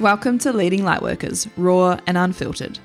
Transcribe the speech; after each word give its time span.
Welcome 0.00 0.38
to 0.38 0.54
Leading 0.54 0.80
Lightworkers, 0.80 1.48
Raw 1.56 1.98
and 2.06 2.16
Unfiltered. 2.16 2.78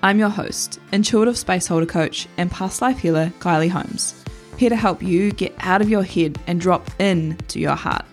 I'm 0.00 0.20
your 0.20 0.28
host, 0.28 0.78
intuitive 0.92 1.36
space 1.36 1.66
holder 1.66 1.86
coach, 1.86 2.28
and 2.38 2.50
past 2.50 2.80
life 2.80 2.98
healer, 2.98 3.32
Kylie 3.40 3.68
Holmes. 3.68 4.24
Here 4.56 4.70
to 4.70 4.76
help 4.76 5.02
you 5.02 5.32
get 5.32 5.52
out 5.58 5.82
of 5.82 5.90
your 5.90 6.04
head 6.04 6.38
and 6.46 6.60
drop 6.60 6.88
in 7.00 7.36
to 7.48 7.58
your 7.58 7.74
heart. 7.74 8.06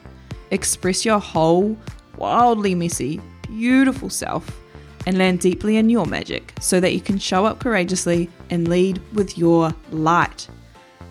Express 0.49 1.05
your 1.05 1.19
whole, 1.19 1.77
wildly 2.17 2.73
messy, 2.73 3.21
beautiful 3.43 4.09
self, 4.09 4.59
and 5.05 5.19
land 5.19 5.39
deeply 5.41 5.77
in 5.77 5.87
your 5.87 6.07
magic 6.07 6.51
so 6.59 6.79
that 6.79 6.93
you 6.93 7.01
can 7.01 7.19
show 7.19 7.45
up 7.45 7.59
courageously 7.59 8.29
and 8.49 8.67
lead 8.67 8.99
with 9.13 9.37
your 9.37 9.73
light. 9.91 10.47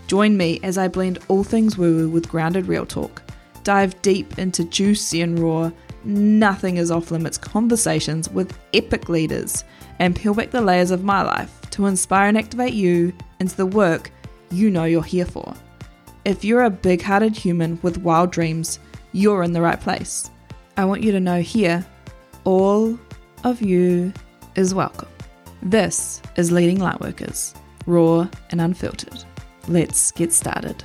Join 0.09 0.37
me 0.37 0.59
as 0.65 0.77
I 0.77 0.89
blend 0.89 1.21
all 1.29 1.45
things 1.45 1.79
woo 1.79 1.97
woo 1.97 2.11
with 2.11 2.29
grounded 2.29 2.67
real 2.67 2.85
talk, 2.85 3.23
dive 3.63 4.03
deep 4.03 4.39
into 4.41 4.65
juicy 4.65 5.23
and 5.23 5.39
raw 5.39 5.71
nothing 6.05 6.77
is 6.77 6.91
off 6.91 7.11
limits 7.11 7.39
conversations 7.39 8.29
with 8.29 8.59
epic 8.75 9.09
leaders 9.09 9.65
and 9.99 10.17
peel 10.17 10.35
back 10.35 10.51
the 10.51 10.61
layers 10.61 10.91
of 10.91 11.05
my 11.05 11.23
life 11.23 11.61
to 11.71 11.87
inspire 11.87 12.29
and 12.29 12.39
activate 12.39 12.75
you 12.75 13.13
into 13.41 13.57
the 13.57 13.67
work 13.67 14.11
you 14.51 14.71
know 14.71 14.85
you're 14.85 15.03
here 15.03 15.27
for. 15.27 15.55
If 16.25 16.45
you're 16.45 16.65
a 16.65 16.71
big 16.71 17.03
hearted 17.03 17.37
human 17.37 17.79
with 17.83 17.99
wild 17.99 18.31
dreams, 18.31 18.79
you're 19.13 19.43
in 19.43 19.53
the 19.53 19.63
right 19.63 19.81
place. 19.81 20.31
I 20.77 20.85
want 20.85 21.03
you 21.03 21.13
to 21.13 21.21
know 21.21 21.41
here, 21.41 21.85
all 22.45 22.99
of 23.45 23.63
you 23.63 24.13
is 24.55 24.75
welcome. 24.75 25.09
This 25.63 26.23
is 26.37 26.53
Leading 26.53 26.79
Lightworkers, 26.79 27.55
raw 27.87 28.29
and 28.51 28.61
unfiltered. 28.61 29.25
Let's 29.67 30.13
get 30.13 30.33
started. 30.33 30.85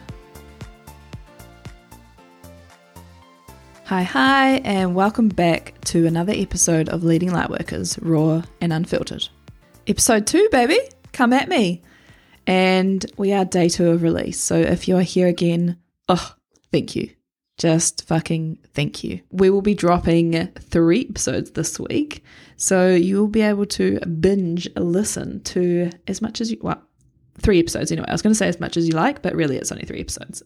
Hi, 3.85 4.03
hi, 4.03 4.61
and 4.63 4.95
welcome 4.95 5.27
back 5.27 5.73
to 5.87 6.07
another 6.07 6.31
episode 6.33 6.87
of 6.87 7.03
Leading 7.03 7.31
Lightworkers, 7.31 7.99
Raw 8.01 8.41
and 8.61 8.71
Unfiltered. 8.71 9.27
Episode 9.87 10.25
two, 10.25 10.47
baby, 10.53 10.79
come 11.11 11.33
at 11.33 11.49
me. 11.49 11.81
And 12.47 13.05
we 13.17 13.33
are 13.33 13.43
day 13.43 13.67
two 13.67 13.89
of 13.89 14.01
release. 14.01 14.39
So 14.39 14.55
if 14.55 14.87
you're 14.87 15.01
here 15.01 15.27
again, 15.27 15.79
oh, 16.07 16.33
thank 16.71 16.95
you. 16.95 17.09
Just 17.57 18.07
fucking 18.07 18.59
thank 18.73 19.03
you. 19.03 19.19
We 19.31 19.49
will 19.49 19.61
be 19.61 19.75
dropping 19.75 20.47
three 20.53 21.07
episodes 21.09 21.51
this 21.51 21.77
week. 21.77 22.23
So 22.55 22.95
you 22.95 23.19
will 23.19 23.27
be 23.27 23.41
able 23.41 23.65
to 23.65 23.99
binge 23.99 24.69
listen 24.77 25.43
to 25.43 25.89
as 26.07 26.21
much 26.21 26.39
as 26.39 26.49
you, 26.49 26.57
well, 26.61 26.81
three 27.41 27.59
episodes 27.59 27.91
anyway. 27.91 28.07
I 28.07 28.13
was 28.13 28.21
going 28.21 28.31
to 28.31 28.37
say 28.37 28.47
as 28.47 28.61
much 28.61 28.77
as 28.77 28.87
you 28.87 28.93
like, 28.93 29.21
but 29.21 29.35
really 29.35 29.57
it's 29.57 29.73
only 29.73 29.83
three 29.83 29.99
episodes. 29.99 30.41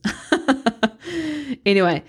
anyway, 1.68 2.04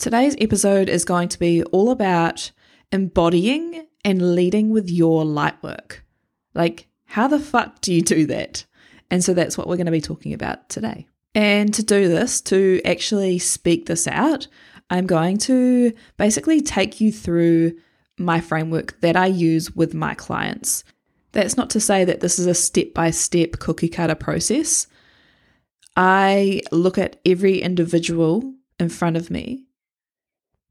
Today's 0.00 0.34
episode 0.40 0.88
is 0.88 1.04
going 1.04 1.28
to 1.28 1.38
be 1.38 1.62
all 1.64 1.90
about 1.90 2.52
embodying 2.90 3.86
and 4.02 4.34
leading 4.34 4.70
with 4.70 4.88
your 4.88 5.26
light 5.26 5.62
work. 5.62 6.06
Like, 6.54 6.88
how 7.04 7.28
the 7.28 7.38
fuck 7.38 7.82
do 7.82 7.92
you 7.92 8.00
do 8.00 8.24
that? 8.28 8.64
And 9.10 9.22
so 9.22 9.34
that's 9.34 9.58
what 9.58 9.68
we're 9.68 9.76
going 9.76 9.84
to 9.84 9.92
be 9.92 10.00
talking 10.00 10.32
about 10.32 10.70
today. 10.70 11.06
And 11.34 11.74
to 11.74 11.82
do 11.82 12.08
this, 12.08 12.40
to 12.40 12.80
actually 12.82 13.40
speak 13.40 13.84
this 13.84 14.08
out, 14.08 14.46
I'm 14.88 15.06
going 15.06 15.36
to 15.36 15.92
basically 16.16 16.62
take 16.62 17.02
you 17.02 17.12
through 17.12 17.74
my 18.18 18.40
framework 18.40 18.98
that 19.02 19.16
I 19.16 19.26
use 19.26 19.76
with 19.76 19.92
my 19.92 20.14
clients. 20.14 20.82
That's 21.32 21.58
not 21.58 21.68
to 21.70 21.80
say 21.80 22.06
that 22.06 22.20
this 22.20 22.38
is 22.38 22.46
a 22.46 22.54
step 22.54 22.94
by 22.94 23.10
step 23.10 23.58
cookie 23.58 23.90
cutter 23.90 24.14
process. 24.14 24.86
I 25.94 26.62
look 26.72 26.96
at 26.96 27.20
every 27.26 27.60
individual 27.60 28.54
in 28.78 28.88
front 28.88 29.18
of 29.18 29.30
me 29.30 29.66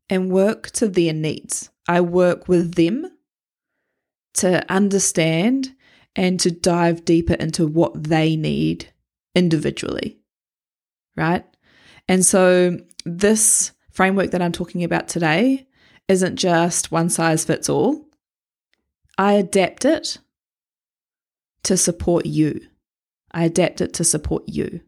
and 0.09 0.31
work 0.31 0.71
to 0.71 0.87
their 0.87 1.13
needs. 1.13 1.69
I 1.87 2.01
work 2.01 2.47
with 2.47 2.75
them 2.75 3.11
to 4.35 4.65
understand 4.71 5.75
and 6.15 6.39
to 6.39 6.51
dive 6.51 7.05
deeper 7.05 7.33
into 7.33 7.67
what 7.67 8.03
they 8.03 8.35
need 8.35 8.91
individually. 9.35 10.19
Right? 11.15 11.45
And 12.07 12.25
so, 12.25 12.77
this 13.05 13.71
framework 13.91 14.31
that 14.31 14.41
I'm 14.41 14.51
talking 14.51 14.83
about 14.83 15.07
today 15.07 15.67
isn't 16.07 16.37
just 16.37 16.91
one 16.91 17.09
size 17.09 17.45
fits 17.45 17.69
all. 17.69 18.05
I 19.17 19.33
adapt 19.33 19.85
it 19.85 20.17
to 21.63 21.77
support 21.77 22.25
you. 22.25 22.61
I 23.31 23.43
adapt 23.43 23.81
it 23.81 23.93
to 23.95 24.03
support 24.03 24.43
you. 24.47 24.81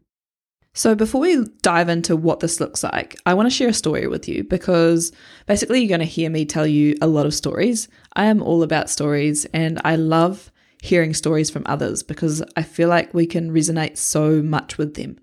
So, 0.74 0.94
before 0.94 1.20
we 1.20 1.44
dive 1.60 1.90
into 1.90 2.16
what 2.16 2.40
this 2.40 2.58
looks 2.58 2.82
like, 2.82 3.18
I 3.26 3.34
want 3.34 3.46
to 3.46 3.54
share 3.54 3.68
a 3.68 3.74
story 3.74 4.06
with 4.06 4.26
you 4.26 4.42
because 4.42 5.12
basically 5.46 5.80
you're 5.80 5.88
going 5.88 6.00
to 6.00 6.06
hear 6.06 6.30
me 6.30 6.46
tell 6.46 6.66
you 6.66 6.96
a 7.02 7.06
lot 7.06 7.26
of 7.26 7.34
stories. 7.34 7.88
I 8.14 8.24
am 8.24 8.42
all 8.42 8.62
about 8.62 8.88
stories 8.88 9.44
and 9.52 9.78
I 9.84 9.96
love 9.96 10.50
hearing 10.80 11.12
stories 11.12 11.50
from 11.50 11.62
others 11.66 12.02
because 12.02 12.42
I 12.56 12.62
feel 12.62 12.88
like 12.88 13.12
we 13.12 13.26
can 13.26 13.52
resonate 13.52 13.98
so 13.98 14.42
much 14.42 14.78
with 14.78 14.94
them. 14.94 15.18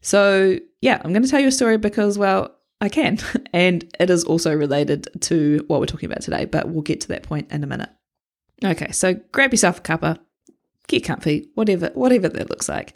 So, 0.00 0.58
yeah, 0.80 1.00
I'm 1.04 1.12
going 1.12 1.22
to 1.22 1.28
tell 1.28 1.40
you 1.40 1.48
a 1.48 1.52
story 1.52 1.78
because, 1.78 2.18
well, 2.18 2.56
I 2.80 2.88
can. 2.88 3.18
And 3.52 3.90
it 3.98 4.10
is 4.10 4.24
also 4.24 4.54
related 4.54 5.08
to 5.22 5.64
what 5.68 5.80
we're 5.80 5.86
talking 5.86 6.10
about 6.10 6.22
today, 6.22 6.44
but 6.44 6.68
we'll 6.68 6.82
get 6.82 7.00
to 7.02 7.08
that 7.08 7.22
point 7.22 7.50
in 7.50 7.64
a 7.64 7.66
minute. 7.66 7.88
Okay, 8.64 8.90
so 8.92 9.14
grab 9.32 9.52
yourself 9.52 9.78
a 9.78 9.82
cuppa, 9.82 10.18
get 10.86 11.04
comfy, 11.04 11.48
whatever, 11.54 11.90
whatever 11.94 12.28
that 12.28 12.50
looks 12.50 12.68
like. 12.68 12.94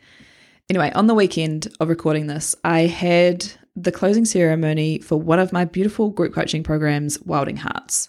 Anyway, 0.73 0.91
on 0.95 1.07
the 1.07 1.13
weekend 1.13 1.69
of 1.81 1.91
recording 1.91 2.29
this, 2.29 2.55
I 2.65 2.87
had 2.87 3.45
the 3.77 3.93
closing 3.93 4.25
ceremony 4.25 5.01
for 5.01 5.21
one 5.21 5.39
of 5.39 5.53
my 5.53 5.67
beautiful 5.67 6.09
group 6.09 6.33
coaching 6.33 6.63
programs, 6.63 7.21
Wilding 7.21 7.59
Hearts. 7.59 8.09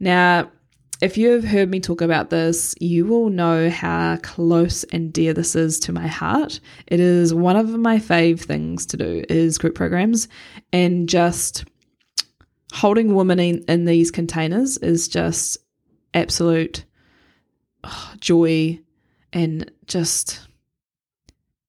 Now, 0.00 0.50
if 1.02 1.18
you 1.18 1.28
have 1.32 1.44
heard 1.44 1.70
me 1.70 1.78
talk 1.78 2.00
about 2.00 2.30
this, 2.30 2.74
you 2.80 3.04
will 3.04 3.28
know 3.28 3.68
how 3.68 4.16
close 4.22 4.84
and 4.84 5.12
dear 5.12 5.34
this 5.34 5.54
is 5.54 5.78
to 5.80 5.92
my 5.92 6.06
heart. 6.06 6.58
It 6.86 7.00
is 7.00 7.34
one 7.34 7.56
of 7.56 7.68
my 7.68 7.98
fave 7.98 8.40
things 8.40 8.86
to 8.86 8.96
do 8.96 9.22
is 9.28 9.58
group 9.58 9.74
programs 9.74 10.28
and 10.72 11.06
just 11.06 11.66
holding 12.72 13.14
women 13.14 13.38
in, 13.38 13.62
in 13.68 13.84
these 13.84 14.10
containers 14.10 14.78
is 14.78 15.06
just 15.06 15.58
absolute 16.14 16.86
oh, 17.84 18.14
joy 18.20 18.80
and 19.34 19.70
just 19.84 20.48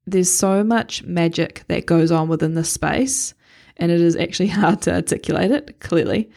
there's 0.06 0.31
so 0.31 0.64
much 0.64 1.03
magic 1.03 1.64
that 1.68 1.86
goes 1.86 2.12
on 2.12 2.28
within 2.28 2.56
this 2.56 2.72
space, 2.72 3.34
and 3.78 3.91
it 3.91 4.02
is 4.02 4.16
actually 4.16 4.47
hard 4.59 4.81
to 4.84 4.94
articulate 4.94 5.52
it 5.52 5.80
clearly. 5.80 6.30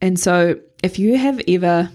And 0.00 0.18
so, 0.18 0.60
if 0.82 0.98
you 0.98 1.16
have 1.16 1.40
ever 1.48 1.90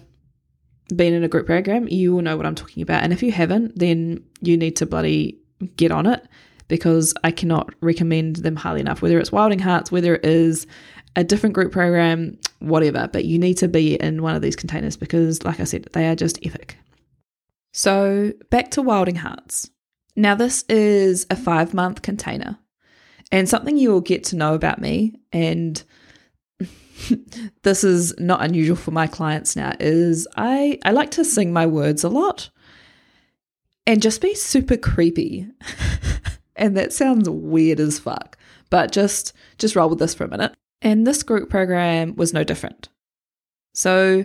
been 0.96 1.14
in 1.14 1.24
a 1.24 1.28
group 1.28 1.46
program, 1.46 1.88
you 1.88 2.14
will 2.14 2.22
know 2.22 2.36
what 2.36 2.46
I'm 2.46 2.56
talking 2.56 2.84
about. 2.84 3.04
And 3.04 3.14
if 3.14 3.24
you 3.24 3.32
haven't, 3.32 3.78
then 3.78 4.24
you 4.42 4.58
need 4.58 4.76
to 4.78 4.86
bloody 4.86 5.40
get 5.78 5.92
on 5.92 6.06
it 6.06 6.28
because 6.68 7.14
I 7.24 7.32
cannot 7.32 7.74
recommend 7.82 8.38
them 8.38 8.56
highly 8.56 8.82
enough, 8.82 9.02
whether 9.02 9.20
it's 9.20 9.32
Wilding 9.32 9.60
Hearts, 9.60 9.92
whether 9.92 10.16
it 10.16 10.26
is 10.26 10.68
a 11.16 11.24
different 11.24 11.54
group 11.54 11.72
program, 11.72 12.38
whatever. 12.60 13.10
But 13.12 13.26
you 13.26 13.38
need 13.38 13.56
to 13.56 13.68
be 13.68 13.96
in 13.96 14.22
one 14.22 14.36
of 14.36 14.42
these 14.42 14.56
containers 14.56 14.98
because, 14.98 15.44
like 15.44 15.60
I 15.60 15.66
said, 15.66 15.88
they 15.94 16.08
are 16.08 16.16
just 16.16 16.40
epic. 16.46 16.78
So, 17.74 18.34
back 18.50 18.72
to 18.72 18.82
Wilding 18.82 19.16
Hearts. 19.16 19.70
Now, 20.22 20.36
this 20.36 20.64
is 20.70 21.26
a 21.32 21.36
five 21.36 21.74
month 21.74 22.04
container, 22.04 22.60
and 23.32 23.50
something 23.50 23.76
you 23.76 23.90
will 23.90 24.02
get 24.02 24.24
to 24.26 24.36
know 24.36 24.54
about 24.54 24.80
me, 24.80 25.20
and 25.34 25.84
this 27.64 27.84
is 27.84 28.14
not 28.20 28.44
unusual 28.44 28.76
for 28.76 28.92
my 28.92 29.08
clients 29.08 29.56
now, 29.56 29.74
is 29.80 30.28
I, 30.38 30.78
I 30.86 30.92
like 30.92 31.10
to 31.12 31.26
sing 31.26 31.52
my 31.52 31.66
words 31.66 32.04
a 32.04 32.10
lot 32.10 32.52
and 33.88 34.00
just 34.00 34.22
be 34.22 34.36
super 34.36 34.78
creepy. 34.78 35.48
and 36.56 36.78
that 36.78 36.94
sounds 36.94 37.28
weird 37.28 37.80
as 37.80 37.98
fuck, 37.98 38.38
but 38.70 38.92
just 38.92 39.34
just 39.58 39.76
roll 39.76 39.90
with 39.90 39.98
this 39.98 40.14
for 40.14 40.26
a 40.26 40.30
minute. 40.30 40.54
And 40.84 41.08
this 41.08 41.24
group 41.24 41.50
program 41.50 42.16
was 42.16 42.32
no 42.32 42.44
different. 42.44 42.90
So, 43.74 44.24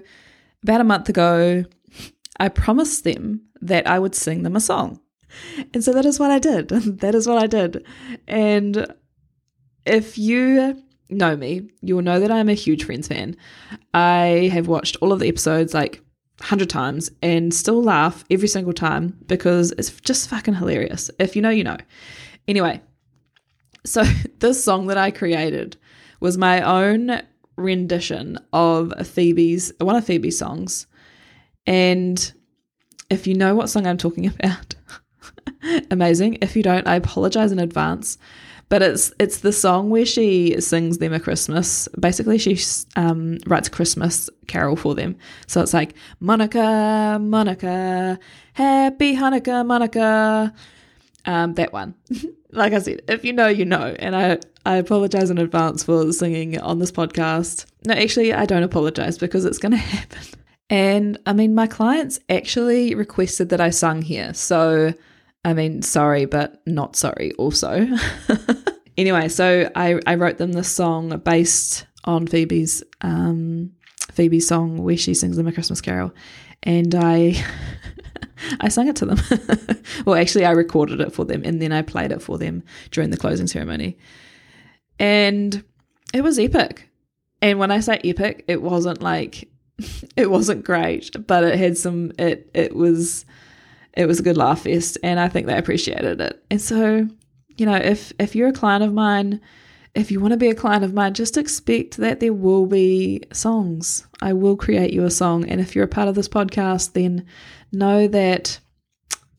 about 0.63 0.83
a 0.83 0.85
month 0.85 1.09
ago, 1.09 1.65
I 2.39 2.51
promised 2.51 3.05
them 3.05 3.47
that 3.63 3.87
I 3.87 3.99
would 3.99 4.15
sing 4.15 4.43
them 4.43 4.57
a 4.57 4.61
song. 4.61 5.01
And 5.75 5.83
so 5.83 5.93
that 5.93 6.05
is 6.05 6.19
what 6.19 6.31
I 6.31 6.39
did. 6.39 6.69
that 7.01 7.15
is 7.15 7.27
what 7.27 7.39
I 7.39 7.47
did. 7.47 7.85
And 8.27 8.87
if 9.85 10.19
you 10.19 10.83
know 11.09 11.37
me, 11.37 11.71
you 11.81 11.97
will 11.97 12.03
know 12.03 12.21
that 12.21 12.31
I'm 12.31 12.49
a 12.49 12.55
huge 12.55 12.85
Friends 12.85 13.09
fan. 13.09 13.37
I 13.95 14.51
have 14.53 14.69
watched 14.69 14.97
all 15.01 15.13
of 15.13 15.21
the 15.21 15.29
episodes 15.29 15.75
like 15.75 16.03
100 16.39 16.69
times 16.69 17.11
and 17.23 17.55
still 17.55 17.83
laugh 17.83 18.25
every 18.31 18.49
single 18.49 18.73
time 18.73 19.17
because 19.27 19.73
it's 19.73 19.91
just 20.01 20.29
fucking 20.29 20.55
hilarious. 20.55 21.11
If 21.19 21.37
you 21.37 21.43
know, 21.43 21.51
you 21.51 21.65
know. 21.65 21.77
Anyway, 22.49 22.81
so 23.85 24.05
this 24.39 24.63
song 24.63 24.87
that 24.89 24.99
I 24.99 25.11
created 25.11 25.77
was 26.21 26.37
my 26.37 26.61
own 26.63 27.23
rendition 27.57 28.39
of 28.53 28.93
Phoebe's 29.07 29.73
one 29.81 29.97
of 29.97 30.05
Phoebe's 30.05 30.39
songs. 30.39 30.87
And 31.67 32.33
if 33.11 33.27
you 33.27 33.35
know 33.35 33.55
what 33.55 33.71
song 33.71 33.87
I'm 33.87 33.99
talking 33.99 34.27
about, 34.41 34.76
amazing. 35.91 36.39
If 36.43 36.57
you 36.57 36.63
don't, 36.63 36.87
I 36.87 36.97
apologize 36.97 37.53
in 37.53 37.59
advance. 37.59 38.19
but 38.69 38.83
it's 38.83 39.13
it's 39.19 39.41
the 39.41 39.53
song 39.53 39.91
where 39.91 40.07
she 40.07 40.61
sings 40.61 40.99
them 40.99 41.13
a 41.13 41.21
Christmas. 41.21 41.89
Basically, 41.99 42.39
she 42.39 42.59
um, 42.97 43.39
writes 43.47 43.69
a 43.69 43.71
Christmas 43.71 44.29
carol 44.49 44.77
for 44.77 44.95
them. 44.95 45.17
So 45.47 45.61
it's 45.61 45.75
like 45.75 45.95
Monica, 46.21 47.19
Monica, 47.21 48.19
Happy 48.55 49.17
Hanukkah, 49.17 49.65
Monica. 49.67 50.53
Um, 51.27 51.55
that 51.55 51.73
one. 51.73 51.95
like 52.53 52.73
I 52.73 52.79
said, 52.79 53.03
if 53.09 53.25
you 53.25 53.33
know, 53.33 53.49
you 53.49 53.65
know. 53.65 53.95
And 53.99 54.17
I 54.17 54.39
I 54.65 54.77
apologize 54.77 55.31
in 55.31 55.39
advance 55.39 55.85
for 55.85 56.13
singing 56.13 56.59
on 56.61 56.79
this 56.81 56.91
podcast. 56.91 57.67
No, 57.85 57.95
actually, 57.95 58.33
I 58.33 58.47
don't 58.47 58.63
apologize 58.65 59.19
because 59.19 59.45
it's 59.45 59.59
going 59.59 59.73
to 59.79 59.79
happen. 59.79 60.23
And 60.69 61.19
I 61.27 61.33
mean, 61.33 61.55
my 61.55 61.69
clients 61.69 62.19
actually 62.29 62.95
requested 62.97 63.51
that 63.51 63.61
I 63.61 63.71
sung 63.71 64.03
here. 64.03 64.35
So, 64.35 64.93
I 65.47 65.55
mean, 65.55 65.81
sorry, 65.83 66.25
but 66.25 66.61
not 66.67 66.97
sorry 66.97 67.31
also. 67.39 67.87
anyway, 68.99 69.29
so 69.29 69.71
I, 69.77 70.01
I 70.05 70.17
wrote 70.17 70.39
them 70.39 70.53
this 70.53 70.69
song 70.69 71.17
based 71.25 71.87
on 72.03 72.27
Phoebe's 72.27 72.83
um, 73.01 73.71
Phoebe's 74.11 74.49
song 74.49 74.79
where 74.79 74.97
she 74.97 75.15
sings 75.15 75.37
them 75.37 75.47
a 75.47 75.53
Christmas 75.53 75.81
carol. 75.81 76.13
And 76.65 76.97
I 76.97 77.45
I 78.61 78.69
sang 78.69 78.89
it 78.89 78.97
to 78.97 79.07
them. 79.07 79.21
well, 80.05 80.17
actually, 80.17 80.45
I 80.45 80.51
recorded 80.51 81.01
it 81.01 81.13
for 81.13 81.25
them 81.25 81.43
and 81.45 81.63
then 81.63 81.71
I 81.71 81.83
played 81.83 82.11
it 82.11 82.23
for 82.23 82.39
them 82.39 82.65
during 82.91 83.11
the 83.11 83.17
closing 83.17 83.47
ceremony. 83.47 83.99
And 84.99 85.63
it 86.13 86.23
was 86.23 86.41
epic. 86.41 86.89
And 87.41 87.61
when 87.61 87.71
I 87.71 87.79
say 87.79 88.01
epic, 88.03 88.45
it 88.49 88.63
wasn't 88.63 89.01
like 89.01 89.49
it 90.17 90.29
wasn't 90.29 90.65
great, 90.65 91.15
but 91.25 91.45
it 91.45 91.57
had 91.57 91.79
some 91.79 92.11
it 92.19 92.51
it 92.53 92.75
was 92.75 93.25
it 93.97 94.07
was 94.07 94.21
a 94.21 94.23
good 94.23 94.37
laugh 94.37 94.63
fest 94.63 94.99
and 95.03 95.19
I 95.19 95.29
think 95.29 95.47
they 95.47 95.57
appreciated 95.57 96.21
it. 96.21 96.45
And 96.51 96.61
so, 96.61 97.09
you 97.57 97.67
know, 97.67 97.77
if 97.77 98.13
if 98.19 98.37
you're 98.37 98.49
a 98.49 98.53
client 98.53 98.85
of 98.85 98.93
mine, 98.93 99.41
if 99.95 100.11
you 100.11 100.21
want 100.21 100.33
to 100.33 100.39
be 100.39 100.49
a 100.49 100.55
client 100.55 100.85
of 100.85 100.93
mine, 100.93 101.15
just 101.15 101.39
expect 101.39 101.97
that 101.97 102.21
there 102.21 102.35
will 102.35 102.67
be 102.67 103.23
songs. 103.33 104.07
I 104.21 104.35
will 104.35 104.57
create 104.57 104.93
you 104.93 105.05
a 105.05 105.11
song. 105.11 105.49
And 105.49 105.61
if 105.61 105.75
you're 105.75 105.87
a 105.87 105.89
part 105.89 106.09
of 106.09 106.15
this 106.15 106.29
podcast, 106.29 106.93
then 106.93 107.25
know 107.73 108.07
that 108.09 108.61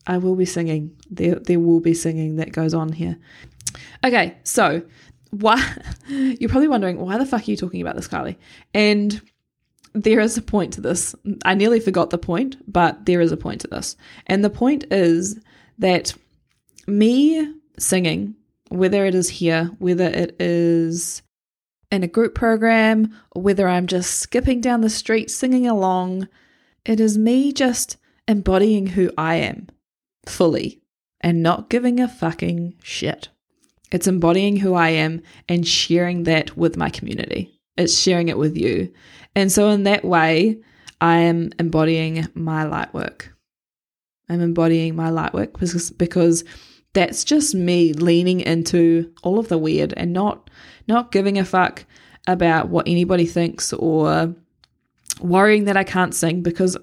I 0.06 0.18
will 0.18 0.34
be 0.34 0.44
singing. 0.44 0.96
There 1.08 1.36
there 1.36 1.60
will 1.60 1.80
be 1.80 1.94
singing 1.94 2.36
that 2.36 2.52
goes 2.52 2.74
on 2.74 2.92
here. 2.92 3.16
Okay, 4.04 4.36
so 4.42 4.82
why 5.30 5.62
you're 6.08 6.50
probably 6.50 6.68
wondering 6.68 6.98
why 6.98 7.18
the 7.18 7.26
fuck 7.26 7.46
are 7.46 7.50
you 7.50 7.56
talking 7.56 7.80
about 7.80 7.94
this, 7.94 8.08
Carly? 8.08 8.36
And 8.74 9.22
there 9.94 10.20
is 10.20 10.36
a 10.36 10.42
point 10.42 10.72
to 10.74 10.80
this. 10.80 11.14
I 11.44 11.54
nearly 11.54 11.80
forgot 11.80 12.10
the 12.10 12.18
point, 12.18 12.56
but 12.70 13.06
there 13.06 13.20
is 13.20 13.32
a 13.32 13.36
point 13.36 13.60
to 13.62 13.68
this. 13.68 13.96
And 14.26 14.44
the 14.44 14.50
point 14.50 14.84
is 14.90 15.38
that 15.78 16.14
me 16.86 17.54
singing, 17.78 18.34
whether 18.68 19.04
it 19.04 19.14
is 19.14 19.28
here, 19.28 19.70
whether 19.78 20.06
it 20.06 20.36
is 20.40 21.22
in 21.90 22.02
a 22.02 22.08
group 22.08 22.34
program, 22.34 23.14
or 23.32 23.42
whether 23.42 23.68
I'm 23.68 23.86
just 23.86 24.20
skipping 24.20 24.60
down 24.60 24.82
the 24.82 24.90
street 24.90 25.30
singing 25.30 25.66
along, 25.66 26.28
it 26.84 27.00
is 27.00 27.16
me 27.16 27.52
just 27.52 27.96
embodying 28.26 28.88
who 28.88 29.10
I 29.16 29.36
am 29.36 29.68
fully 30.26 30.82
and 31.20 31.42
not 31.42 31.70
giving 31.70 31.98
a 31.98 32.08
fucking 32.08 32.74
shit. 32.82 33.28
It's 33.90 34.06
embodying 34.06 34.56
who 34.56 34.74
I 34.74 34.90
am 34.90 35.22
and 35.48 35.66
sharing 35.66 36.24
that 36.24 36.56
with 36.56 36.76
my 36.76 36.90
community. 36.90 37.57
It's 37.78 37.98
sharing 37.98 38.28
it 38.28 38.36
with 38.36 38.56
you. 38.56 38.92
And 39.34 39.50
so, 39.50 39.68
in 39.70 39.84
that 39.84 40.04
way, 40.04 40.58
I 41.00 41.18
am 41.18 41.50
embodying 41.58 42.26
my 42.34 42.64
light 42.64 42.92
work. 42.92 43.34
I'm 44.28 44.40
embodying 44.40 44.94
my 44.94 45.08
light 45.08 45.32
work 45.32 45.58
because, 45.58 45.90
because 45.92 46.44
that's 46.92 47.24
just 47.24 47.54
me 47.54 47.92
leaning 47.92 48.40
into 48.40 49.12
all 49.22 49.38
of 49.38 49.48
the 49.48 49.58
weird 49.58 49.94
and 49.96 50.12
not 50.12 50.50
not 50.86 51.12
giving 51.12 51.38
a 51.38 51.44
fuck 51.44 51.84
about 52.26 52.68
what 52.68 52.88
anybody 52.88 53.26
thinks 53.26 53.72
or 53.72 54.34
worrying 55.20 55.64
that 55.64 55.76
I 55.76 55.84
can't 55.84 56.14
sing 56.14 56.42
because 56.42 56.76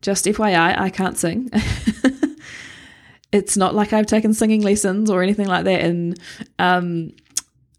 just 0.00 0.24
FYI, 0.26 0.78
I 0.78 0.90
can't 0.90 1.18
sing. 1.18 1.50
it's 3.32 3.56
not 3.56 3.74
like 3.74 3.92
I've 3.92 4.06
taken 4.06 4.32
singing 4.34 4.62
lessons 4.62 5.10
or 5.10 5.22
anything 5.22 5.46
like 5.46 5.64
that 5.64 5.80
and 5.82 6.18
um 6.58 7.12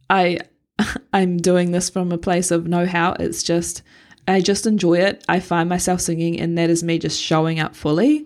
I 0.09 0.39
I'm 1.13 1.37
doing 1.37 1.71
this 1.71 1.89
from 1.89 2.11
a 2.11 2.17
place 2.17 2.51
of 2.51 2.67
know 2.67 2.85
how. 2.85 3.13
It's 3.19 3.43
just 3.43 3.83
I 4.27 4.41
just 4.41 4.65
enjoy 4.65 4.99
it. 4.99 5.23
I 5.27 5.39
find 5.39 5.67
myself 5.67 6.01
singing, 6.01 6.39
and 6.39 6.57
that 6.57 6.69
is 6.69 6.83
me 6.83 6.99
just 6.99 7.21
showing 7.21 7.59
up 7.59 7.75
fully 7.75 8.25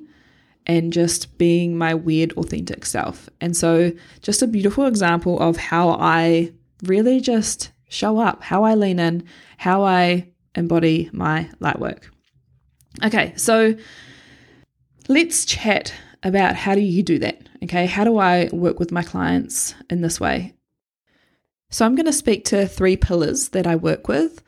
and 0.66 0.92
just 0.92 1.38
being 1.38 1.78
my 1.78 1.94
weird, 1.94 2.34
authentic 2.34 2.86
self. 2.86 3.30
And 3.42 3.56
so, 3.56 3.92
just 4.22 4.42
a 4.42 4.48
beautiful 4.48 4.86
example 4.86 5.40
of 5.40 5.58
how 5.58 5.92
I 5.92 6.52
really 6.84 7.20
just 7.20 7.72
show 7.90 8.20
up, 8.20 8.44
how 8.44 8.64
I 8.64 8.76
lean 8.76 9.00
in, 9.00 9.24
how 9.58 9.84
I 9.84 10.28
embody 10.56 11.10
my 11.14 11.50
light 11.60 11.80
work. 11.80 12.12
Okay, 13.04 13.34
so 13.36 13.76
let's 15.08 15.46
chat 15.46 15.94
about 16.24 16.56
how 16.56 16.76
do 16.76 16.82
you 16.82 17.02
do 17.02 17.20
that? 17.20 17.48
Okay, 17.64 17.86
how 17.86 18.04
do 18.04 18.18
I 18.18 18.50
work 18.52 18.80
with 18.80 18.92
my 18.92 19.04
clients 19.04 19.74
in 19.90 20.02
this 20.02 20.20
way? 20.20 20.57
So, 21.70 21.86
I'm 21.86 21.96
going 21.96 22.06
to 22.06 22.14
speak 22.14 22.46
to 22.46 22.68
three 22.68 22.96
pillars 22.98 23.50
that 23.50 23.68
I 23.68 23.76
work 23.76 24.08
with 24.08 24.42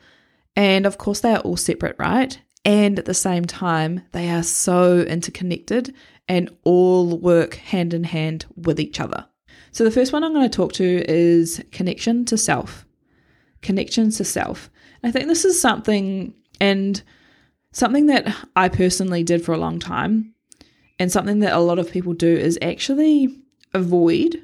and 0.56 0.86
of 0.86 0.98
course, 0.98 1.20
they 1.20 1.32
are 1.32 1.40
all 1.40 1.56
separate, 1.56 1.96
right? 1.98 2.38
And 2.64 2.98
at 2.98 3.06
the 3.06 3.14
same 3.14 3.44
time, 3.44 4.02
they 4.12 4.30
are 4.30 4.42
so 4.42 5.00
interconnected 5.00 5.94
and 6.28 6.54
all 6.64 7.18
work 7.18 7.54
hand 7.54 7.94
in 7.94 8.04
hand 8.04 8.46
with 8.56 8.78
each 8.78 9.00
other. 9.00 9.26
So, 9.72 9.84
the 9.84 9.90
first 9.90 10.12
one 10.12 10.24
I'm 10.24 10.34
going 10.34 10.48
to 10.48 10.54
talk 10.54 10.72
to 10.74 11.04
is 11.08 11.64
connection 11.70 12.24
to 12.26 12.36
self. 12.36 12.84
Connection 13.62 14.10
to 14.10 14.24
self. 14.24 14.68
I 15.02 15.10
think 15.10 15.28
this 15.28 15.44
is 15.44 15.60
something, 15.60 16.34
and 16.60 17.02
something 17.72 18.06
that 18.06 18.34
I 18.56 18.68
personally 18.68 19.22
did 19.22 19.44
for 19.44 19.52
a 19.52 19.58
long 19.58 19.78
time, 19.78 20.34
and 20.98 21.10
something 21.10 21.38
that 21.38 21.54
a 21.54 21.60
lot 21.60 21.78
of 21.78 21.90
people 21.90 22.12
do 22.12 22.28
is 22.28 22.58
actually 22.60 23.34
avoid. 23.72 24.42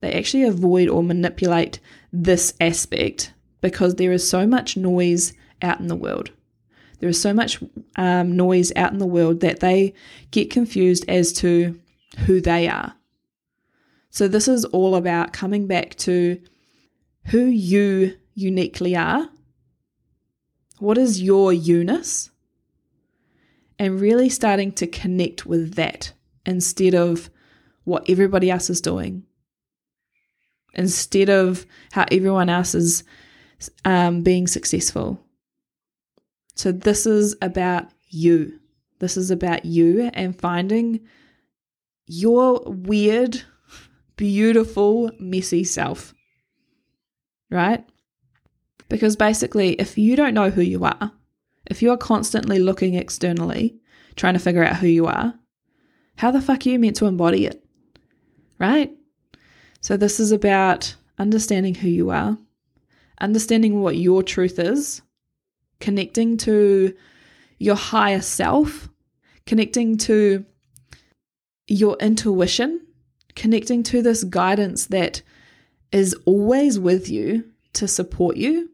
They 0.00 0.12
actually 0.12 0.44
avoid 0.44 0.88
or 0.88 1.02
manipulate 1.02 1.78
this 2.12 2.52
aspect 2.60 3.32
because 3.60 3.94
there 3.94 4.12
is 4.12 4.28
so 4.28 4.46
much 4.46 4.76
noise 4.76 5.32
out 5.62 5.80
in 5.80 5.86
the 5.86 5.96
world. 5.96 6.30
There 6.98 7.08
is 7.08 7.20
so 7.20 7.32
much 7.32 7.62
um, 7.96 8.36
noise 8.36 8.72
out 8.76 8.92
in 8.92 8.98
the 8.98 9.06
world 9.06 9.40
that 9.40 9.60
they 9.60 9.94
get 10.30 10.50
confused 10.50 11.04
as 11.08 11.32
to 11.34 11.80
who 12.26 12.40
they 12.40 12.68
are. 12.68 12.94
So, 14.10 14.28
this 14.28 14.46
is 14.46 14.64
all 14.66 14.94
about 14.94 15.32
coming 15.32 15.66
back 15.66 15.94
to 15.96 16.40
who 17.26 17.44
you 17.44 18.18
uniquely 18.34 18.94
are. 18.94 19.28
What 20.78 20.98
is 20.98 21.22
your 21.22 21.52
uniqueness? 21.52 22.30
And 23.78 24.00
really 24.00 24.28
starting 24.28 24.70
to 24.72 24.86
connect 24.86 25.44
with 25.44 25.74
that 25.74 26.12
instead 26.46 26.94
of 26.94 27.30
what 27.84 28.08
everybody 28.08 28.50
else 28.50 28.70
is 28.70 28.80
doing, 28.80 29.24
instead 30.74 31.28
of 31.28 31.66
how 31.92 32.04
everyone 32.10 32.48
else 32.48 32.74
is 32.74 33.04
um, 33.84 34.22
being 34.22 34.46
successful. 34.46 35.20
So, 36.54 36.72
this 36.72 37.06
is 37.06 37.36
about 37.40 37.86
you. 38.08 38.58
This 38.98 39.16
is 39.16 39.30
about 39.30 39.64
you 39.64 40.10
and 40.14 40.38
finding 40.38 41.00
your 42.06 42.62
weird, 42.66 43.42
beautiful, 44.16 45.10
messy 45.18 45.64
self. 45.64 46.14
Right? 47.50 47.84
Because 48.88 49.16
basically, 49.16 49.72
if 49.74 49.96
you 49.96 50.16
don't 50.16 50.34
know 50.34 50.50
who 50.50 50.62
you 50.62 50.84
are, 50.84 51.12
if 51.66 51.82
you 51.82 51.90
are 51.90 51.96
constantly 51.96 52.58
looking 52.58 52.94
externally, 52.94 53.78
trying 54.16 54.34
to 54.34 54.40
figure 54.40 54.64
out 54.64 54.76
who 54.76 54.86
you 54.86 55.06
are, 55.06 55.34
how 56.16 56.30
the 56.30 56.40
fuck 56.40 56.66
are 56.66 56.68
you 56.68 56.78
meant 56.78 56.96
to 56.96 57.06
embody 57.06 57.46
it? 57.46 57.64
Right? 58.58 58.92
So, 59.82 59.96
this 59.96 60.20
is 60.20 60.30
about 60.30 60.94
understanding 61.18 61.74
who 61.74 61.88
you 61.88 62.10
are, 62.10 62.38
understanding 63.20 63.80
what 63.80 63.96
your 63.96 64.22
truth 64.22 64.60
is, 64.60 65.02
connecting 65.80 66.36
to 66.38 66.94
your 67.58 67.74
higher 67.74 68.20
self, 68.20 68.88
connecting 69.44 69.96
to 69.98 70.44
your 71.66 71.96
intuition, 71.98 72.80
connecting 73.34 73.82
to 73.82 74.02
this 74.02 74.22
guidance 74.22 74.86
that 74.86 75.22
is 75.90 76.14
always 76.26 76.78
with 76.78 77.08
you 77.08 77.44
to 77.72 77.88
support 77.88 78.36
you, 78.36 78.70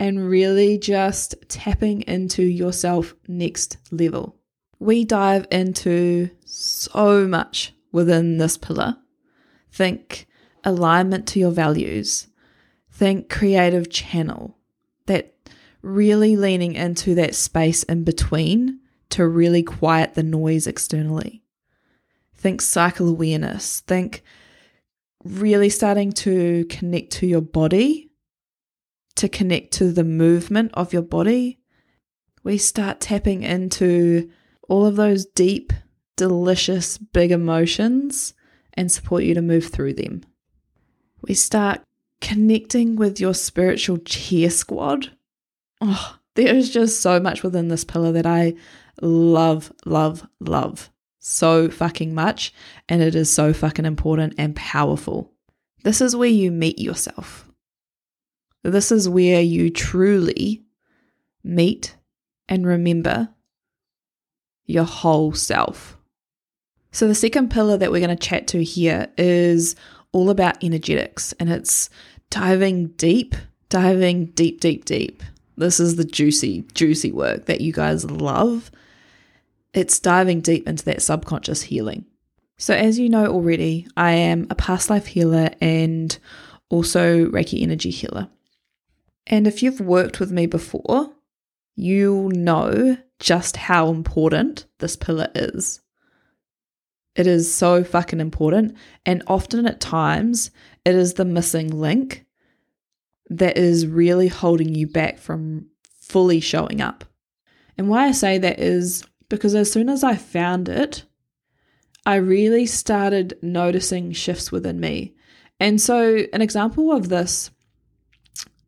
and 0.00 0.28
really 0.28 0.78
just 0.78 1.36
tapping 1.48 2.02
into 2.02 2.42
yourself 2.42 3.14
next 3.28 3.76
level. 3.92 4.36
We 4.80 5.04
dive 5.04 5.46
into 5.52 6.28
so 6.44 7.28
much 7.28 7.72
within 7.92 8.38
this 8.38 8.58
pillar. 8.58 8.96
Think 9.74 10.28
alignment 10.62 11.26
to 11.28 11.40
your 11.40 11.50
values, 11.50 12.28
think 12.92 13.28
creative 13.28 13.90
channel, 13.90 14.56
that 15.06 15.34
really 15.82 16.36
leaning 16.36 16.74
into 16.74 17.16
that 17.16 17.34
space 17.34 17.82
in 17.82 18.04
between 18.04 18.78
to 19.10 19.26
really 19.26 19.64
quiet 19.64 20.14
the 20.14 20.22
noise 20.22 20.68
externally. 20.68 21.42
Think 22.36 22.62
cycle 22.62 23.08
awareness, 23.08 23.80
think 23.80 24.22
really 25.24 25.70
starting 25.70 26.12
to 26.12 26.66
connect 26.66 27.10
to 27.14 27.26
your 27.26 27.40
body, 27.40 28.12
to 29.16 29.28
connect 29.28 29.72
to 29.72 29.90
the 29.90 30.04
movement 30.04 30.70
of 30.74 30.92
your 30.92 31.02
body. 31.02 31.58
We 32.44 32.58
start 32.58 33.00
tapping 33.00 33.42
into 33.42 34.30
all 34.68 34.86
of 34.86 34.94
those 34.94 35.26
deep, 35.26 35.72
delicious, 36.14 36.96
big 36.96 37.32
emotions 37.32 38.34
and 38.74 38.90
support 38.90 39.24
you 39.24 39.34
to 39.34 39.42
move 39.42 39.66
through 39.66 39.94
them. 39.94 40.22
We 41.22 41.34
start 41.34 41.80
connecting 42.20 42.96
with 42.96 43.20
your 43.20 43.34
spiritual 43.34 43.98
cheer 43.98 44.50
squad. 44.50 45.10
Oh, 45.80 46.16
there 46.34 46.54
is 46.54 46.70
just 46.70 47.00
so 47.00 47.20
much 47.20 47.42
within 47.42 47.68
this 47.68 47.84
pillar 47.84 48.12
that 48.12 48.26
I 48.26 48.54
love, 49.00 49.72
love, 49.84 50.26
love 50.40 50.90
so 51.24 51.70
fucking 51.70 52.14
much. 52.14 52.52
And 52.88 53.02
it 53.02 53.14
is 53.14 53.32
so 53.32 53.52
fucking 53.52 53.84
important 53.84 54.34
and 54.38 54.54
powerful. 54.54 55.32
This 55.82 56.00
is 56.00 56.14
where 56.14 56.28
you 56.28 56.50
meet 56.50 56.78
yourself. 56.78 57.48
This 58.62 58.92
is 58.92 59.08
where 59.08 59.40
you 59.40 59.70
truly 59.70 60.64
meet 61.42 61.96
and 62.48 62.66
remember 62.66 63.28
your 64.66 64.84
whole 64.84 65.32
self. 65.32 65.98
So, 66.94 67.08
the 67.08 67.14
second 67.16 67.50
pillar 67.50 67.76
that 67.76 67.90
we're 67.90 68.06
going 68.06 68.16
to 68.16 68.28
chat 68.28 68.46
to 68.48 68.62
here 68.62 69.08
is 69.18 69.74
all 70.12 70.30
about 70.30 70.62
energetics 70.62 71.32
and 71.40 71.50
it's 71.50 71.90
diving 72.30 72.86
deep, 72.90 73.34
diving 73.68 74.26
deep, 74.26 74.60
deep, 74.60 74.84
deep. 74.84 75.20
This 75.56 75.80
is 75.80 75.96
the 75.96 76.04
juicy, 76.04 76.64
juicy 76.72 77.10
work 77.10 77.46
that 77.46 77.60
you 77.60 77.72
guys 77.72 78.08
love. 78.08 78.70
It's 79.72 79.98
diving 79.98 80.40
deep 80.40 80.68
into 80.68 80.84
that 80.84 81.02
subconscious 81.02 81.62
healing. 81.62 82.04
So, 82.58 82.74
as 82.74 82.96
you 82.96 83.08
know 83.08 83.26
already, 83.26 83.88
I 83.96 84.12
am 84.12 84.46
a 84.48 84.54
past 84.54 84.88
life 84.88 85.06
healer 85.06 85.50
and 85.60 86.16
also 86.70 87.26
Reiki 87.26 87.60
energy 87.60 87.90
healer. 87.90 88.28
And 89.26 89.48
if 89.48 89.64
you've 89.64 89.80
worked 89.80 90.20
with 90.20 90.30
me 90.30 90.46
before, 90.46 91.10
you'll 91.74 92.30
know 92.30 92.98
just 93.18 93.56
how 93.56 93.88
important 93.88 94.66
this 94.78 94.94
pillar 94.94 95.26
is. 95.34 95.80
It 97.16 97.26
is 97.26 97.54
so 97.54 97.84
fucking 97.84 98.20
important. 98.20 98.76
And 99.06 99.22
often 99.26 99.66
at 99.66 99.80
times, 99.80 100.50
it 100.84 100.94
is 100.94 101.14
the 101.14 101.24
missing 101.24 101.68
link 101.68 102.24
that 103.30 103.56
is 103.56 103.86
really 103.86 104.28
holding 104.28 104.74
you 104.74 104.86
back 104.86 105.18
from 105.18 105.66
fully 106.00 106.40
showing 106.40 106.80
up. 106.80 107.04
And 107.78 107.88
why 107.88 108.06
I 108.06 108.12
say 108.12 108.38
that 108.38 108.58
is 108.58 109.04
because 109.28 109.54
as 109.54 109.70
soon 109.70 109.88
as 109.88 110.04
I 110.04 110.16
found 110.16 110.68
it, 110.68 111.04
I 112.06 112.16
really 112.16 112.66
started 112.66 113.38
noticing 113.42 114.12
shifts 114.12 114.52
within 114.52 114.78
me. 114.78 115.14
And 115.58 115.80
so, 115.80 116.26
an 116.32 116.42
example 116.42 116.92
of 116.92 117.08
this, 117.08 117.50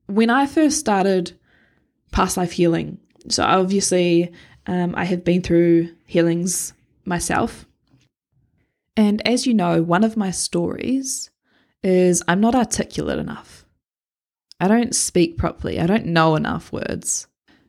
when 0.06 0.30
I 0.30 0.46
first 0.46 0.78
started 0.78 1.38
past 2.12 2.36
life 2.36 2.52
healing, 2.52 2.98
so 3.28 3.42
obviously 3.42 4.32
um, 4.66 4.94
I 4.96 5.04
have 5.04 5.24
been 5.24 5.42
through 5.42 5.90
healings 6.06 6.72
myself. 7.04 7.65
And 8.96 9.26
as 9.26 9.46
you 9.46 9.54
know, 9.54 9.82
one 9.82 10.04
of 10.04 10.16
my 10.16 10.30
stories 10.30 11.30
is 11.82 12.22
I'm 12.26 12.40
not 12.40 12.54
articulate 12.54 13.18
enough. 13.18 13.66
I 14.58 14.68
don't 14.68 14.94
speak 14.94 15.36
properly. 15.36 15.78
I 15.78 15.86
don't 15.86 16.06
know 16.06 16.34
enough 16.34 16.72
words. 16.72 17.26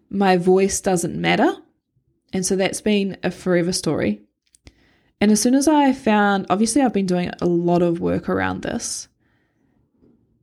My 0.10 0.38
voice 0.38 0.80
doesn't 0.80 1.20
matter. 1.20 1.54
And 2.32 2.46
so 2.46 2.56
that's 2.56 2.82
been 2.82 3.18
a 3.24 3.32
forever 3.32 3.74
story. 3.74 4.22
And 5.20 5.32
as 5.32 5.42
soon 5.42 5.56
as 5.56 5.68
I 5.68 5.94
found, 5.94 6.46
obviously, 6.50 6.82
I've 6.82 6.94
been 6.94 7.06
doing 7.06 7.32
a 7.42 7.46
lot 7.46 7.82
of 7.82 8.00
work 8.00 8.30
around 8.30 8.62
this. 8.62 9.08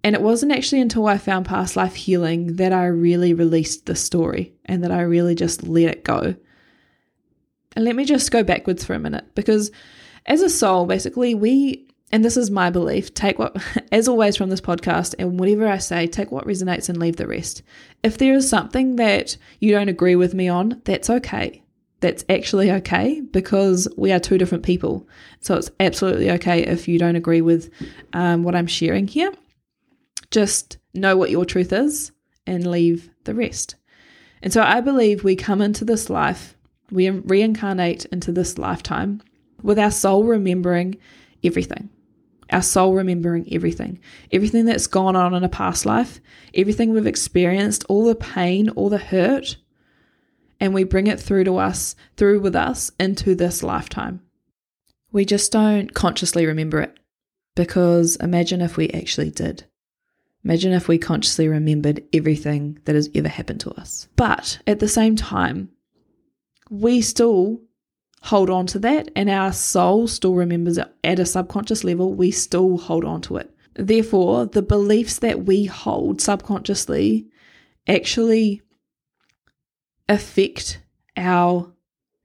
And 0.02 0.14
it 0.14 0.20
wasn't 0.20 0.52
actually 0.52 0.82
until 0.82 1.06
I 1.06 1.16
found 1.16 1.46
past 1.46 1.76
life 1.76 1.94
healing 1.94 2.56
that 2.56 2.72
I 2.72 2.86
really 2.86 3.32
released 3.32 3.86
the 3.86 3.96
story 3.96 4.52
and 4.66 4.84
that 4.84 4.92
I 4.92 5.00
really 5.00 5.34
just 5.34 5.62
let 5.66 5.88
it 5.88 6.04
go. 6.04 6.34
And 7.74 7.84
let 7.84 7.96
me 7.96 8.04
just 8.04 8.30
go 8.30 8.42
backwards 8.42 8.84
for 8.84 8.92
a 8.92 8.98
minute 8.98 9.34
because 9.34 9.70
as 10.26 10.40
a 10.40 10.49
soul, 10.49 10.87
basically, 10.87 11.35
we 11.35 11.87
and 12.12 12.25
this 12.25 12.37
is 12.37 12.50
my 12.50 12.71
belief 12.71 13.12
take 13.14 13.38
what 13.38 13.57
as 13.93 14.07
always 14.07 14.37
from 14.37 14.50
this 14.50 14.61
podcast 14.61 15.14
and 15.19 15.40
whatever 15.40 15.66
i 15.66 15.78
say 15.78 16.07
take 16.07 16.31
what 16.31 16.47
resonates 16.47 16.88
and 16.88 16.99
leave 16.99 17.16
the 17.16 17.26
rest. 17.26 17.62
If 18.02 18.19
there 18.19 18.35
is 18.35 18.49
something 18.49 18.97
that 18.97 19.37
you 19.61 19.73
don't 19.73 19.88
agree 19.88 20.16
with 20.16 20.35
me 20.35 20.49
on 20.49 20.81
that's 20.85 21.11
okay. 21.11 21.62
That's 22.00 22.25
actually 22.28 22.71
okay 22.71 23.21
because 23.21 23.88
we 23.97 24.12
are 24.12 24.21
two 24.21 24.37
different 24.37 24.62
people. 24.64 25.09
So 25.40 25.54
it's 25.54 25.71
absolutely 25.81 26.31
okay 26.33 26.62
if 26.62 26.87
you 26.87 26.99
don't 26.99 27.16
agree 27.16 27.40
with 27.40 27.71
um, 28.12 28.43
what 28.43 28.54
i'm 28.54 28.66
sharing 28.66 29.09
here. 29.09 29.33
Just 30.31 30.78
know 30.93 31.16
what 31.16 31.31
your 31.31 31.45
truth 31.45 31.73
is 31.73 32.12
and 32.47 32.71
leave 32.71 33.11
the 33.25 33.35
rest. 33.35 33.76
And 34.43 34.52
so 34.52 34.62
i 34.62 34.81
believe 34.81 35.25
we 35.25 35.37
come 35.37 35.61
into 35.61 35.85
this 35.85 36.09
life 36.11 36.57
we 36.90 37.09
reincarnate 37.11 38.04
into 38.07 38.31
this 38.31 38.59
lifetime 38.59 39.23
with 39.64 39.80
our 39.80 39.90
soul 39.90 40.23
remembering 40.23 40.97
everything 41.42 41.90
our 42.50 42.62
soul 42.62 42.94
remembering 42.94 43.49
everything, 43.52 43.99
everything 44.30 44.66
that's 44.66 44.87
gone 44.87 45.16
on 45.16 45.35
in 45.35 45.44
a 45.44 45.49
past 45.49 45.87
life, 45.87 46.21
everything 46.54 46.92
we've 46.92 47.06
experienced, 47.06 47.85
all 47.88 48.04
the 48.04 48.14
pain, 48.14 48.68
all 48.71 48.88
the 48.88 48.99
hurt, 48.99 49.56
and 50.61 50.73
we 50.73 50.85
bring 50.85 51.06
it 51.06 51.18
through 51.18 51.44
to 51.44 51.56
us, 51.56 51.97
through 52.16 52.40
with 52.40 52.54
us 52.54 52.90
into 53.00 53.35
this 53.35 53.62
lifetime. 53.62 54.21
We 55.11 55.25
just 55.25 55.52
don't 55.52 55.94
consciously 55.94 56.47
remember 56.47 56.80
it 56.80 56.99
because 57.54 58.16
imagine 58.16 58.61
if 58.61 58.76
we 58.76 58.90
actually 58.90 59.30
did. 59.30 59.64
Imagine 60.44 60.73
if 60.73 60.88
we 60.88 60.99
consciously 60.99 61.49
remembered 61.49 62.04
everything 62.12 62.78
that 62.85 62.94
has 62.94 63.09
ever 63.14 63.28
happened 63.28 63.61
to 63.61 63.71
us. 63.71 64.09
But 64.16 64.59
at 64.66 64.78
the 64.78 64.88
same 64.88 65.16
time, 65.16 65.71
we 66.71 67.00
still 67.00 67.61
hold 68.25 68.49
on 68.49 68.66
to 68.66 68.78
that, 68.78 69.11
and 69.14 69.28
our 69.28 69.52
soul 69.52 70.09
still 70.09 70.35
remembers 70.35 70.78
it 70.78 70.90
at 71.04 71.19
a 71.19 71.26
subconscious 71.26 71.85
level, 71.85 72.14
we 72.14 72.31
still 72.31 72.78
hold 72.78 73.04
on 73.04 73.21
to 73.21 73.37
it. 73.37 73.54
Therefore, 73.75 74.47
the 74.47 74.62
beliefs 74.62 75.19
that 75.19 75.45
we 75.45 75.66
hold 75.66 76.23
subconsciously 76.23 77.26
actually 77.87 78.62
affect 80.09 80.81
our 81.19 81.71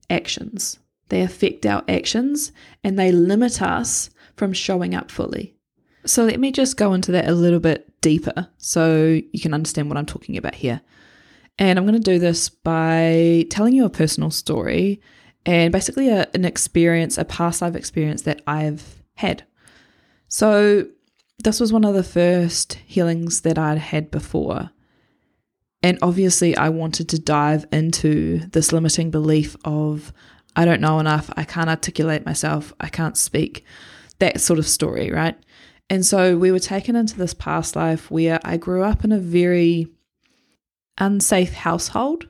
actions. 0.10 0.80
They 1.10 1.22
affect 1.22 1.66
our 1.66 1.84
actions 1.90 2.54
and 2.82 2.98
they 2.98 3.12
limit 3.12 3.62
us 3.62 4.10
from 4.38 4.54
showing 4.54 4.96
up 4.96 5.12
fully. 5.12 5.58
So, 6.06 6.24
let 6.24 6.40
me 6.40 6.54
just 6.54 6.78
go 6.78 6.94
into 6.94 7.12
that 7.12 7.28
a 7.28 7.34
little 7.34 7.60
bit 7.60 7.92
deeper 8.00 8.48
so 8.58 9.20
you 9.34 9.40
can 9.42 9.54
understand 9.54 9.90
what 9.90 9.98
I'm 9.98 10.06
talking 10.06 10.38
about 10.38 10.56
here. 10.56 10.80
And 11.58 11.78
I'm 11.78 11.86
going 11.86 12.02
to 12.02 12.12
do 12.12 12.20
this 12.20 12.48
by 12.48 13.46
telling 13.50 13.74
you 13.74 13.84
a 13.84 13.90
personal 13.90 14.32
story 14.32 15.02
and 15.46 15.72
basically 15.72 16.10
a, 16.10 16.28
an 16.34 16.46
experience, 16.46 17.18
a 17.18 17.26
past 17.26 17.62
life 17.62 17.76
experience 17.76 18.24
that 18.24 18.42
I've 18.46 19.02
had. 19.16 19.44
So, 20.28 20.88
this 21.44 21.60
was 21.60 21.72
one 21.72 21.86
of 21.86 21.94
the 21.94 22.04
first 22.04 22.74
healings 22.86 23.42
that 23.42 23.58
I'd 23.58 23.78
had 23.78 24.12
before. 24.12 24.72
And 25.82 25.98
obviously, 26.02 26.56
I 26.58 26.70
wanted 26.70 27.08
to 27.10 27.20
dive 27.20 27.66
into 27.72 28.40
this 28.50 28.74
limiting 28.74 29.12
belief 29.12 29.56
of 29.64 30.12
I 30.56 30.66
don't 30.66 30.82
know 30.82 31.00
enough, 31.00 31.30
I 31.38 31.46
can't 31.46 31.70
articulate 31.70 32.26
myself, 32.26 32.74
I 32.80 32.90
can't 32.90 33.16
speak, 33.16 33.64
that 34.18 34.42
sort 34.42 34.60
of 34.60 34.68
story, 34.68 35.12
right? 35.12 35.38
And 35.90 36.06
so 36.06 36.38
we 36.38 36.52
were 36.52 36.60
taken 36.60 36.96
into 36.96 37.18
this 37.18 37.34
past 37.34 37.76
life 37.76 38.12
where 38.12 38.40
I 38.44 38.58
grew 38.58 38.84
up 38.84 39.04
in 39.04 39.12
a 39.12 39.20
very 39.20 39.88
unsafe 40.98 41.54
household. 41.54 42.28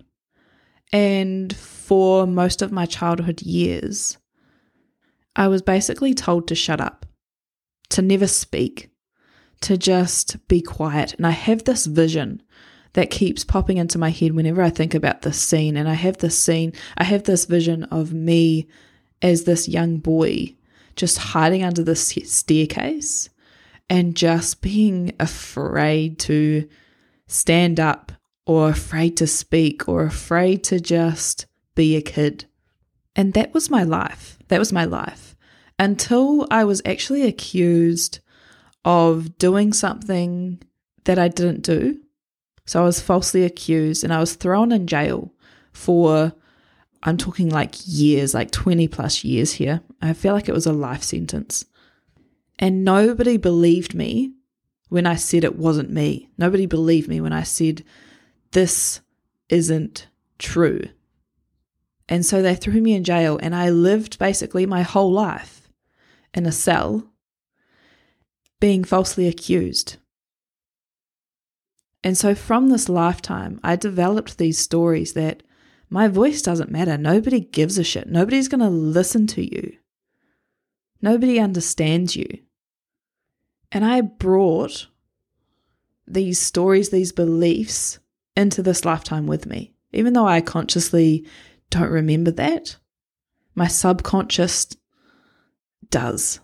And 0.91 1.55
for 1.55 2.25
most 2.25 2.61
of 2.61 2.71
my 2.71 2.85
childhood 2.85 3.41
years, 3.41 4.17
I 5.35 5.47
was 5.47 5.61
basically 5.61 6.13
told 6.13 6.47
to 6.47 6.55
shut 6.55 6.81
up, 6.81 7.05
to 7.89 8.01
never 8.01 8.27
speak, 8.27 8.89
to 9.61 9.77
just 9.77 10.47
be 10.47 10.61
quiet. 10.61 11.13
And 11.13 11.27
I 11.27 11.31
have 11.31 11.63
this 11.63 11.85
vision 11.85 12.41
that 12.93 13.11
keeps 13.11 13.43
popping 13.43 13.77
into 13.77 13.99
my 13.99 14.09
head 14.09 14.33
whenever 14.33 14.61
I 14.61 14.69
think 14.69 14.95
about 14.95 15.21
this 15.21 15.39
scene. 15.39 15.77
And 15.77 15.87
I 15.87 15.93
have 15.93 16.17
this 16.17 16.37
scene, 16.37 16.73
I 16.97 17.03
have 17.03 17.23
this 17.23 17.45
vision 17.45 17.83
of 17.85 18.13
me 18.13 18.67
as 19.21 19.43
this 19.43 19.67
young 19.67 19.97
boy 19.97 20.55
just 20.95 21.17
hiding 21.17 21.63
under 21.63 21.83
this 21.83 22.07
staircase 22.25 23.29
and 23.89 24.15
just 24.15 24.61
being 24.61 25.15
afraid 25.19 26.19
to 26.19 26.67
stand 27.27 27.79
up 27.79 28.11
or 28.49 28.67
afraid 28.67 29.15
to 29.15 29.27
speak 29.27 29.87
or 29.87 30.01
afraid 30.05 30.63
to 30.63 30.79
just 30.79 31.45
be 31.75 31.95
a 31.95 32.01
kid. 32.01 32.45
And 33.15 33.35
that 33.35 33.53
was 33.53 33.69
my 33.69 33.83
life. 33.83 34.39
That 34.47 34.57
was 34.57 34.73
my 34.73 34.85
life 34.85 35.35
until 35.77 36.47
I 36.49 36.63
was 36.63 36.81
actually 36.83 37.27
accused 37.27 38.21
of 38.83 39.37
doing 39.37 39.71
something 39.71 40.63
that 41.03 41.19
I 41.19 41.27
didn't 41.27 41.61
do. 41.61 41.99
So 42.65 42.81
I 42.81 42.85
was 42.85 42.99
falsely 42.99 43.43
accused 43.43 44.03
and 44.03 44.11
I 44.11 44.19
was 44.19 44.33
thrown 44.33 44.71
in 44.71 44.87
jail 44.87 45.31
for, 45.71 46.33
I'm 47.03 47.17
talking 47.17 47.49
like 47.49 47.75
years, 47.85 48.33
like 48.33 48.49
20 48.49 48.87
plus 48.87 49.23
years 49.23 49.53
here. 49.53 49.81
I 50.01 50.13
feel 50.13 50.33
like 50.33 50.49
it 50.49 50.55
was 50.55 50.65
a 50.65 50.73
life 50.73 51.03
sentence. 51.03 51.65
And 52.57 52.83
nobody 52.83 53.37
believed 53.37 53.93
me 53.93 54.33
when 54.87 55.05
I 55.05 55.17
said 55.17 55.43
it 55.43 55.55
wasn't 55.55 55.91
me. 55.91 56.29
Nobody 56.35 56.65
believed 56.65 57.07
me 57.07 57.21
when 57.21 57.31
I 57.31 57.43
said 57.43 57.83
this 58.51 59.01
isn't 59.49 60.07
true. 60.37 60.81
And 62.07 62.25
so 62.25 62.41
they 62.41 62.55
threw 62.55 62.81
me 62.81 62.93
in 62.93 63.03
jail, 63.03 63.39
and 63.41 63.55
I 63.55 63.69
lived 63.69 64.17
basically 64.17 64.65
my 64.65 64.81
whole 64.81 65.11
life 65.11 65.69
in 66.33 66.45
a 66.45 66.51
cell 66.51 67.11
being 68.59 68.83
falsely 68.83 69.27
accused. 69.27 69.97
And 72.03 72.17
so 72.17 72.33
from 72.33 72.69
this 72.69 72.89
lifetime, 72.89 73.59
I 73.63 73.75
developed 73.75 74.37
these 74.37 74.57
stories 74.57 75.13
that 75.13 75.43
my 75.89 76.07
voice 76.07 76.41
doesn't 76.41 76.71
matter. 76.71 76.97
Nobody 76.97 77.41
gives 77.41 77.77
a 77.77 77.83
shit. 77.83 78.07
Nobody's 78.07 78.47
going 78.47 78.61
to 78.61 78.69
listen 78.69 79.27
to 79.27 79.43
you. 79.43 79.77
Nobody 81.01 81.39
understands 81.39 82.15
you. 82.15 82.27
And 83.71 83.85
I 83.85 84.01
brought 84.01 84.87
these 86.07 86.39
stories, 86.39 86.89
these 86.89 87.11
beliefs 87.11 87.99
into 88.39 88.63
this 88.63 88.85
lifetime 88.85 89.27
with 89.27 89.45
me. 89.45 89.73
Even 89.91 90.13
though 90.13 90.27
I 90.27 90.41
consciously 90.41 91.27
don't 91.69 91.91
remember 91.91 92.31
that, 92.31 92.77
my 93.55 93.67
subconscious 93.67 94.67
does. 95.89 96.39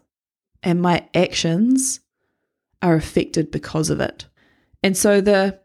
And 0.61 0.81
my 0.81 1.07
actions 1.13 1.99
are 2.81 2.95
affected 2.95 3.51
because 3.51 3.89
of 3.89 3.99
it. 3.99 4.27
And 4.83 4.95
so 4.95 5.21
the 5.21 5.59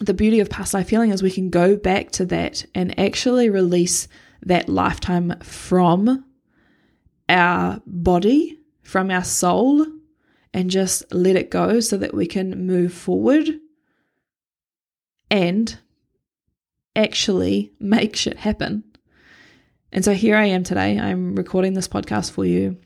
the 0.00 0.14
beauty 0.14 0.40
of 0.40 0.50
past 0.50 0.74
life 0.74 0.88
healing 0.88 1.10
is 1.10 1.22
we 1.22 1.30
can 1.30 1.50
go 1.50 1.76
back 1.76 2.10
to 2.10 2.26
that 2.26 2.66
and 2.74 2.98
actually 2.98 3.48
release 3.48 4.08
that 4.42 4.68
lifetime 4.68 5.38
from 5.40 6.24
our 7.28 7.80
body, 7.86 8.58
from 8.82 9.10
our 9.12 9.22
soul, 9.22 9.86
and 10.52 10.68
just 10.68 11.04
let 11.14 11.36
it 11.36 11.50
go 11.50 11.78
so 11.78 11.96
that 11.96 12.12
we 12.12 12.26
can 12.26 12.66
move 12.66 12.92
forward 12.92 13.48
and 15.34 15.76
actually 16.94 17.72
make 17.80 18.14
shit 18.14 18.38
happen. 18.38 18.84
And 19.90 20.04
so 20.04 20.14
here 20.14 20.36
I 20.36 20.44
am 20.44 20.62
today. 20.62 20.96
I'm 20.96 21.34
recording 21.34 21.74
this 21.74 21.88
podcast 21.88 22.30
for 22.30 22.44
you. 22.44 22.78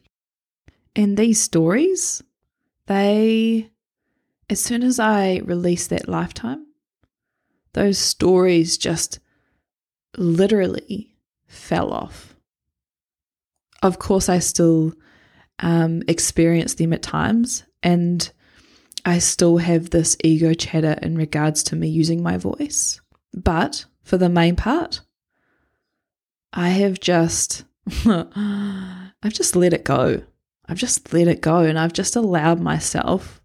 And 0.97 1.15
these 1.15 1.43
stories, 1.43 2.23
they 2.87 3.69
as 4.49 4.63
soon 4.63 4.83
as 4.83 4.99
I 4.99 5.43
released 5.45 5.91
that 5.91 6.09
lifetime, 6.09 6.67
those 7.75 7.99
stories 7.99 8.79
just 8.79 9.19
literally 10.17 11.19
fell 11.49 11.93
off. 11.93 12.35
Of 13.83 13.99
course, 13.99 14.31
I 14.31 14.39
still 14.39 14.95
um, 15.59 16.03
experience 16.09 16.75
them 16.75 16.95
at 16.95 17.03
times, 17.03 17.65
and 17.83 18.33
I 19.05 19.19
still 19.19 19.59
have 19.59 19.91
this 19.91 20.17
ego 20.23 20.55
chatter 20.55 20.99
in 21.03 21.17
regards 21.17 21.63
to 21.65 21.77
me 21.77 21.89
using 21.89 22.23
my 22.23 22.37
voice. 22.37 23.01
But 23.35 23.85
for 24.03 24.17
the 24.17 24.29
main 24.29 24.57
part, 24.57 25.01
I 26.53 26.71
have 26.71 26.99
just, 26.99 27.65
I've 28.07 29.33
just 29.33 29.57
let 29.57 29.73
it 29.73 29.85
go. 29.85 30.23
I've 30.69 30.79
just 30.79 31.13
let 31.13 31.29
it 31.29 31.41
go, 31.41 31.61
and 31.61 31.79
I've 31.79 31.93
just 31.95 32.17
allowed 32.17 32.61
myself 32.61 33.41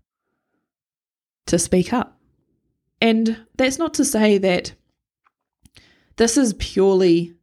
to 1.46 1.58
speak 1.58 1.94
up. 1.94 2.20
And 3.02 3.46
that's 3.56 3.80
not 3.80 3.94
to 3.96 4.06
say 4.06 4.38
that 4.40 4.74
this 6.18 6.38
is 6.38 6.54
purely 6.54 7.34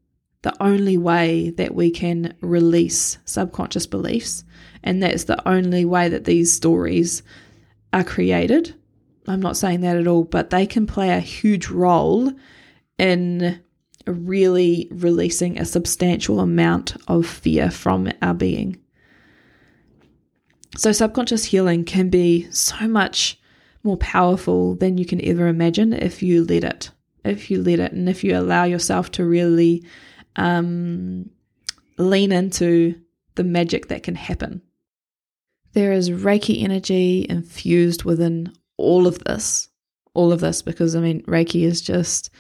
the 0.43 0.55
only 0.63 0.97
way 0.97 1.51
that 1.51 1.75
we 1.75 1.91
can 1.91 2.35
release 2.41 3.19
subconscious 3.25 3.87
beliefs, 3.87 4.45
and 4.83 5.03
that's 5.03 5.25
the 5.25 5.49
only 5.49 5.85
way 5.85 6.09
that 6.09 6.25
these 6.25 6.53
stories 6.53 7.23
are 7.93 8.05
created. 8.05 8.75
I'm 9.27 9.41
not 9.41 9.57
saying 9.57 9.81
that 9.83 9.97
at 9.97 10.07
all, 10.07 10.25
but 10.25 10.51
they 10.51 10.67
can 10.67 10.87
play 10.87 11.11
a 11.11 11.21
huge 11.21 11.69
role 11.69 12.33
in 12.99 13.61
really 14.07 14.89
releasing 14.91 15.59
a 15.59 15.65
substantial 15.65 16.41
amount 16.41 16.97
of 17.09 17.27
fear 17.27 17.71
from 17.71 18.11
our 18.23 18.35
being. 18.35 18.79
So, 20.77 20.93
subconscious 20.93 21.45
healing 21.45 21.85
can 21.85 22.11
be 22.11 22.51
so 22.51 22.87
much 22.87 23.41
more 23.83 23.97
powerful 23.97 24.77
than 24.77 24.99
you 24.99 25.05
can 25.05 25.25
ever 25.25 25.49
imagine 25.49 25.93
if 25.93 26.23
you 26.23 26.45
let 26.45 26.65
it. 26.65 26.91
If 27.25 27.51
you 27.51 27.63
let 27.63 27.81
it, 27.81 27.93
and 27.93 28.09
if 28.09 28.25
you 28.25 28.37
allow 28.37 28.65
yourself 28.65 29.11
to 29.13 29.25
really 29.25 29.85
um, 30.37 31.29
lean 31.99 32.33
into 32.33 32.95
the 33.35 33.45
magic 33.45 33.89
that 33.89 34.03
can 34.03 34.15
happen. 34.15 34.63
There 35.73 35.93
is 35.93 36.11
Reiki 36.11 36.63
energy 36.63 37.27
infused 37.29 38.05
within 38.05 38.53
all 38.77 39.07
of 39.07 39.19
this. 39.21 39.69
All 40.15 40.33
of 40.33 40.41
this, 40.41 40.63
because 40.63 40.97
I 40.97 41.01
mean, 41.01 41.23
Reiki 41.23 41.63
is 41.63 41.81
just 41.81 42.31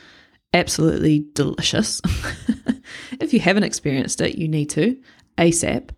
absolutely 0.52 1.26
delicious. 1.34 2.00
if 3.20 3.32
you 3.32 3.38
haven't 3.38 3.62
experienced 3.62 4.20
it, 4.20 4.36
you 4.36 4.48
need 4.48 4.70
to 4.70 5.00
ASAP. 5.38 5.90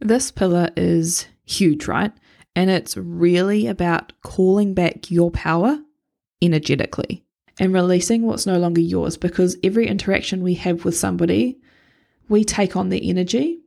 This 0.00 0.30
pillar 0.30 0.70
is 0.76 1.26
huge, 1.44 1.88
right? 1.88 2.12
And 2.54 2.70
it's 2.70 2.96
really 2.96 3.66
about 3.66 4.12
calling 4.22 4.74
back 4.74 5.10
your 5.10 5.30
power 5.30 5.78
energetically 6.40 7.24
and 7.58 7.72
releasing 7.72 8.22
what's 8.22 8.46
no 8.46 8.58
longer 8.58 8.80
yours 8.80 9.16
because 9.16 9.56
every 9.64 9.88
interaction 9.88 10.42
we 10.42 10.54
have 10.54 10.84
with 10.84 10.96
somebody, 10.96 11.58
we 12.28 12.44
take 12.44 12.76
on 12.76 12.88
their 12.88 13.00
energy 13.02 13.60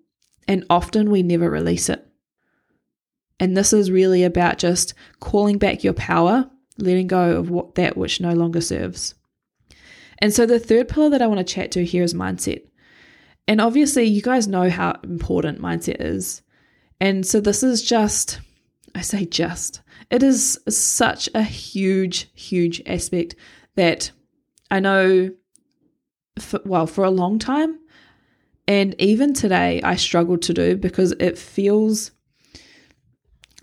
and 0.47 0.65
often 0.69 1.11
we 1.11 1.23
never 1.23 1.49
release 1.49 1.89
it. 1.89 2.07
And 3.41 3.57
this 3.57 3.73
is 3.73 3.91
really 3.91 4.23
about 4.23 4.57
just 4.57 4.93
calling 5.19 5.57
back 5.57 5.83
your 5.83 5.93
power, 5.93 6.49
letting 6.77 7.07
go 7.07 7.35
of 7.35 7.49
what 7.49 7.75
that 7.75 7.97
which 7.97 8.21
no 8.21 8.31
longer 8.31 8.61
serves. 8.61 9.15
And 10.19 10.33
so 10.33 10.45
the 10.45 10.59
third 10.59 10.87
pillar 10.87 11.09
that 11.09 11.21
I 11.21 11.27
want 11.27 11.39
to 11.39 11.53
chat 11.53 11.71
to 11.71 11.83
here 11.83 12.03
is 12.03 12.13
mindset. 12.13 12.61
And 13.47 13.59
obviously, 13.59 14.05
you 14.05 14.21
guys 14.21 14.47
know 14.47 14.69
how 14.69 14.97
important 15.03 15.59
mindset 15.59 15.97
is. 15.99 16.43
And 17.01 17.25
so 17.25 17.41
this 17.41 17.63
is 17.63 17.81
just 17.81 18.39
I 18.93 19.01
say 19.01 19.25
just, 19.25 19.81
it 20.09 20.23
is 20.23 20.59
such 20.69 21.29
a 21.33 21.43
huge, 21.43 22.29
huge 22.33 22.81
aspect 22.85 23.35
that 23.75 24.11
I 24.69 24.79
know, 24.79 25.31
for, 26.39 26.61
well, 26.65 26.87
for 26.87 27.03
a 27.03 27.11
long 27.11 27.39
time, 27.39 27.79
and 28.67 28.95
even 28.99 29.33
today, 29.33 29.81
I 29.81 29.95
struggle 29.95 30.37
to 30.39 30.53
do 30.53 30.77
because 30.77 31.13
it 31.13 31.37
feels 31.37 32.11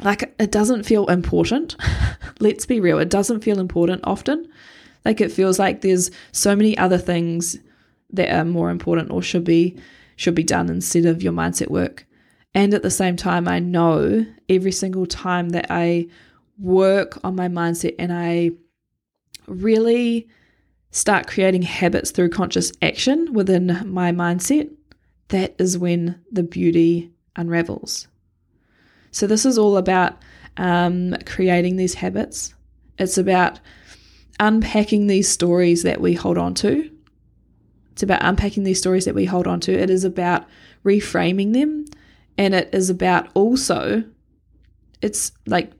like 0.02 0.34
it 0.38 0.52
doesn't 0.52 0.84
feel 0.84 1.06
important. 1.06 1.76
Let's 2.40 2.66
be 2.66 2.80
real, 2.80 2.98
it 2.98 3.10
doesn't 3.10 3.42
feel 3.42 3.58
important 3.58 4.02
often. 4.04 4.48
Like 5.04 5.20
it 5.20 5.32
feels 5.32 5.58
like 5.58 5.80
there's 5.80 6.10
so 6.32 6.54
many 6.54 6.76
other 6.76 6.98
things 6.98 7.58
that 8.10 8.34
are 8.34 8.44
more 8.44 8.70
important 8.70 9.10
or 9.10 9.22
should 9.22 9.44
be 9.44 9.78
should 10.16 10.34
be 10.34 10.42
done 10.42 10.68
instead 10.68 11.06
of 11.06 11.22
your 11.22 11.32
mindset 11.32 11.68
work. 11.68 12.06
And 12.54 12.74
at 12.74 12.82
the 12.82 12.90
same 12.90 13.16
time, 13.16 13.46
I 13.46 13.60
know 13.60 14.26
every 14.48 14.72
single 14.72 15.06
time 15.06 15.50
that 15.50 15.66
I 15.70 16.08
work 16.58 17.18
on 17.22 17.36
my 17.36 17.48
mindset 17.48 17.94
and 17.98 18.12
I 18.12 18.50
really 19.46 20.28
start 20.90 21.26
creating 21.26 21.62
habits 21.62 22.10
through 22.10 22.30
conscious 22.30 22.72
action 22.82 23.32
within 23.32 23.80
my 23.84 24.10
mindset, 24.10 24.70
that 25.28 25.54
is 25.58 25.78
when 25.78 26.20
the 26.32 26.42
beauty 26.42 27.12
unravels. 27.36 28.08
So, 29.10 29.26
this 29.26 29.46
is 29.46 29.58
all 29.58 29.76
about 29.76 30.16
um, 30.56 31.16
creating 31.26 31.76
these 31.76 31.94
habits. 31.94 32.54
It's 32.98 33.18
about 33.18 33.60
unpacking 34.40 35.06
these 35.06 35.28
stories 35.28 35.82
that 35.82 36.00
we 36.00 36.14
hold 36.14 36.38
on 36.38 36.54
to. 36.54 36.90
It's 37.92 38.02
about 38.02 38.22
unpacking 38.22 38.64
these 38.64 38.78
stories 38.78 39.04
that 39.06 39.14
we 39.14 39.24
hold 39.24 39.46
on 39.46 39.60
to. 39.60 39.72
It 39.72 39.90
is 39.90 40.04
about 40.04 40.46
reframing 40.84 41.52
them 41.52 41.86
and 42.38 42.54
it 42.54 42.70
is 42.72 42.88
about 42.88 43.28
also, 43.34 44.04
it's 45.02 45.32
like 45.46 45.72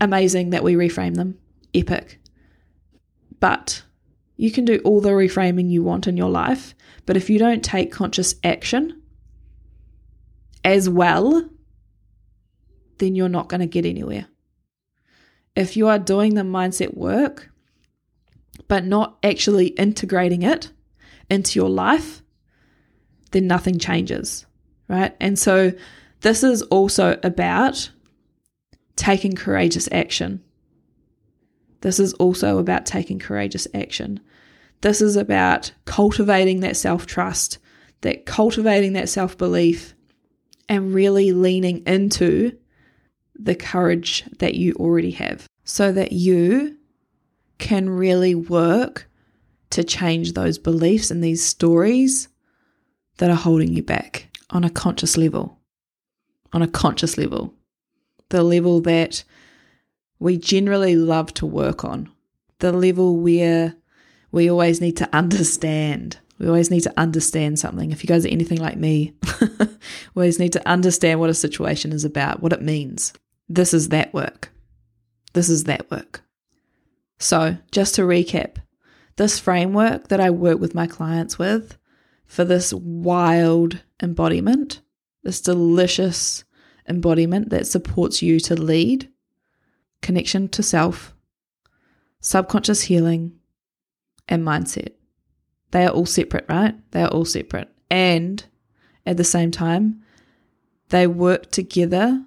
amazing 0.00 0.50
that 0.50 0.62
we 0.62 0.74
reframe 0.74 1.16
them, 1.16 1.38
epic. 1.74 2.20
But 3.40 3.82
you 4.36 4.52
can 4.52 4.64
do 4.64 4.80
all 4.84 5.00
the 5.00 5.10
reframing 5.10 5.68
you 5.68 5.82
want 5.82 6.06
in 6.06 6.16
your 6.16 6.30
life, 6.30 6.74
but 7.06 7.16
if 7.16 7.28
you 7.28 7.38
don't 7.38 7.64
take 7.64 7.90
conscious 7.90 8.36
action 8.44 9.02
as 10.64 10.88
well, 10.88 11.48
then 12.98 13.14
you're 13.14 13.28
not 13.28 13.48
going 13.48 13.60
to 13.60 13.66
get 13.66 13.86
anywhere. 13.86 14.26
If 15.56 15.76
you 15.76 15.88
are 15.88 15.98
doing 15.98 16.34
the 16.34 16.42
mindset 16.42 16.96
work, 16.96 17.50
but 18.68 18.84
not 18.84 19.18
actually 19.22 19.68
integrating 19.68 20.42
it 20.42 20.70
into 21.30 21.58
your 21.58 21.68
life, 21.68 22.22
then 23.32 23.46
nothing 23.46 23.78
changes 23.78 24.46
right? 24.88 25.14
And 25.20 25.38
so 25.38 25.72
this 26.20 26.42
is 26.42 26.62
also 26.62 27.18
about 27.22 27.90
taking 28.96 29.34
courageous 29.34 29.88
action. 29.92 30.42
This 31.80 31.98
is 31.98 32.14
also 32.14 32.58
about 32.58 32.86
taking 32.86 33.18
courageous 33.18 33.68
action. 33.74 34.20
This 34.80 35.00
is 35.00 35.16
about 35.16 35.72
cultivating 35.84 36.60
that 36.60 36.76
self 36.76 37.06
trust, 37.06 37.58
that 38.02 38.26
cultivating 38.26 38.94
that 38.94 39.08
self 39.08 39.36
belief, 39.36 39.94
and 40.68 40.94
really 40.94 41.32
leaning 41.32 41.82
into 41.86 42.56
the 43.36 43.54
courage 43.54 44.24
that 44.38 44.54
you 44.54 44.72
already 44.74 45.10
have 45.12 45.48
so 45.64 45.92
that 45.92 46.12
you 46.12 46.76
can 47.58 47.88
really 47.88 48.34
work 48.34 49.08
to 49.70 49.82
change 49.82 50.32
those 50.32 50.58
beliefs 50.58 51.10
and 51.10 51.22
these 51.22 51.44
stories 51.44 52.28
that 53.18 53.30
are 53.30 53.36
holding 53.36 53.72
you 53.72 53.82
back 53.82 54.28
on 54.50 54.64
a 54.64 54.70
conscious 54.70 55.16
level. 55.16 55.58
On 56.52 56.62
a 56.62 56.68
conscious 56.68 57.18
level. 57.18 57.54
The 58.28 58.42
level 58.42 58.80
that 58.82 59.24
we 60.18 60.36
generally 60.36 60.96
love 60.96 61.34
to 61.34 61.46
work 61.46 61.84
on. 61.84 62.10
The 62.60 62.72
level 62.72 63.16
where 63.16 63.74
we 64.30 64.50
always 64.50 64.80
need 64.80 64.96
to 64.98 65.08
understand. 65.12 66.18
We 66.38 66.46
always 66.46 66.70
need 66.70 66.82
to 66.82 66.94
understand 66.96 67.58
something. 67.58 67.92
If 67.92 68.02
you 68.02 68.08
guys 68.08 68.24
are 68.24 68.30
anything 68.30 68.58
like 68.58 68.76
me, 68.76 69.14
we 69.40 69.66
always 70.16 70.38
need 70.38 70.52
to 70.52 70.68
understand 70.68 71.20
what 71.20 71.30
a 71.30 71.34
situation 71.34 71.92
is 71.92 72.04
about, 72.04 72.42
what 72.42 72.52
it 72.52 72.62
means. 72.62 73.12
This 73.48 73.74
is 73.74 73.90
that 73.90 74.12
work. 74.14 74.50
This 75.32 75.48
is 75.48 75.64
that 75.64 75.90
work. 75.90 76.22
So, 77.18 77.56
just 77.70 77.94
to 77.96 78.02
recap, 78.02 78.56
this 79.16 79.38
framework 79.38 80.08
that 80.08 80.20
I 80.20 80.30
work 80.30 80.58
with 80.58 80.74
my 80.74 80.86
clients 80.86 81.38
with 81.38 81.78
for 82.26 82.44
this 82.44 82.72
wild 82.72 83.82
embodiment, 84.02 84.80
this 85.22 85.40
delicious 85.40 86.44
embodiment 86.88 87.50
that 87.50 87.66
supports 87.66 88.22
you 88.22 88.40
to 88.40 88.54
lead, 88.54 89.08
connection 90.02 90.48
to 90.48 90.62
self, 90.62 91.14
subconscious 92.20 92.82
healing, 92.82 93.38
and 94.28 94.44
mindset. 94.44 94.92
They 95.70 95.84
are 95.86 95.90
all 95.90 96.06
separate, 96.06 96.46
right? 96.48 96.74
They 96.92 97.02
are 97.02 97.08
all 97.08 97.24
separate. 97.24 97.68
And 97.90 98.44
at 99.06 99.16
the 99.16 99.24
same 99.24 99.50
time, 99.50 100.02
they 100.88 101.06
work 101.06 101.50
together 101.50 102.24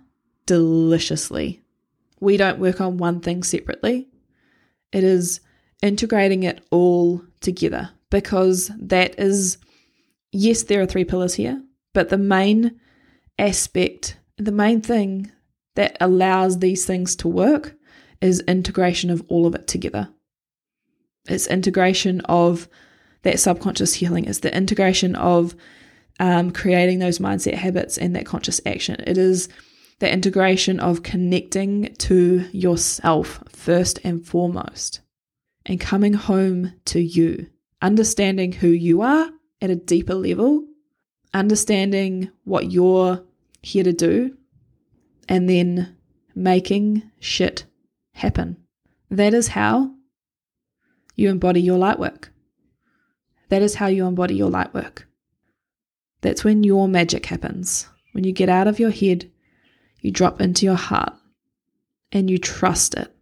deliciously. 0.47 1.61
We 2.19 2.37
don't 2.37 2.59
work 2.59 2.81
on 2.81 2.97
one 2.97 3.19
thing 3.19 3.43
separately. 3.43 4.07
It 4.91 5.03
is 5.03 5.41
integrating 5.83 6.41
it 6.41 6.65
all 6.71 7.21
together 7.41 7.91
because 8.09 8.71
that 8.79 9.19
is, 9.19 9.57
yes, 10.31 10.63
there 10.63 10.81
are 10.81 10.87
three 10.87 11.05
pillars 11.05 11.35
here, 11.35 11.61
but 11.93 12.09
the 12.09 12.17
main 12.17 12.79
aspect, 13.37 14.17
the 14.37 14.51
main 14.51 14.81
thing 14.81 15.31
that 15.75 15.95
allows 16.01 16.57
these 16.57 16.85
things 16.85 17.15
to 17.17 17.27
work 17.27 17.75
is 18.21 18.39
integration 18.41 19.11
of 19.11 19.23
all 19.27 19.45
of 19.45 19.53
it 19.53 19.67
together. 19.67 20.09
It's 21.29 21.45
integration 21.45 22.21
of 22.21 22.67
that 23.21 23.39
subconscious 23.39 23.93
healing, 23.93 24.25
it's 24.25 24.39
the 24.39 24.55
integration 24.55 25.15
of 25.15 25.55
um, 26.19 26.51
creating 26.51 26.99
those 26.99 27.19
mindset 27.19 27.53
habits 27.53 27.97
and 27.97 28.15
that 28.15 28.25
conscious 28.25 28.59
action. 28.65 29.03
It 29.05 29.17
is 29.17 29.49
the 29.99 30.11
integration 30.11 30.79
of 30.79 31.03
connecting 31.03 31.93
to 31.95 32.45
yourself 32.51 33.43
first 33.49 33.99
and 34.03 34.25
foremost 34.25 35.01
and 35.65 35.79
coming 35.79 36.13
home 36.13 36.73
to 36.85 36.99
you, 36.99 37.47
understanding 37.81 38.51
who 38.51 38.67
you 38.67 39.01
are 39.01 39.29
at 39.61 39.69
a 39.69 39.75
deeper 39.75 40.13
level, 40.13 40.65
understanding 41.33 42.31
what 42.43 42.71
you're 42.71 43.23
here 43.61 43.83
to 43.83 43.93
do, 43.93 44.37
and 45.27 45.49
then 45.49 45.95
making 46.35 47.03
shit 47.19 47.65
happen. 48.13 48.57
That 49.09 49.33
is 49.33 49.49
how 49.49 49.91
you 51.15 51.29
embody 51.29 51.61
your 51.61 51.77
light 51.77 51.99
work. 51.99 52.31
That 53.49 53.61
is 53.61 53.75
how 53.75 53.87
you 53.87 54.05
embody 54.05 54.35
your 54.35 54.49
light 54.49 54.73
work. 54.73 55.07
That's 56.21 56.43
when 56.43 56.63
your 56.63 56.87
magic 56.87 57.25
happens. 57.25 57.87
When 58.11 58.23
you 58.23 58.31
get 58.31 58.49
out 58.49 58.67
of 58.67 58.79
your 58.79 58.91
head, 58.91 59.31
you 60.07 60.11
drop 60.13 60.39
into 60.39 60.65
your 60.65 60.75
heart, 60.75 61.13
and 62.13 62.29
you 62.29 62.37
trust 62.37 62.93
it. 62.93 63.13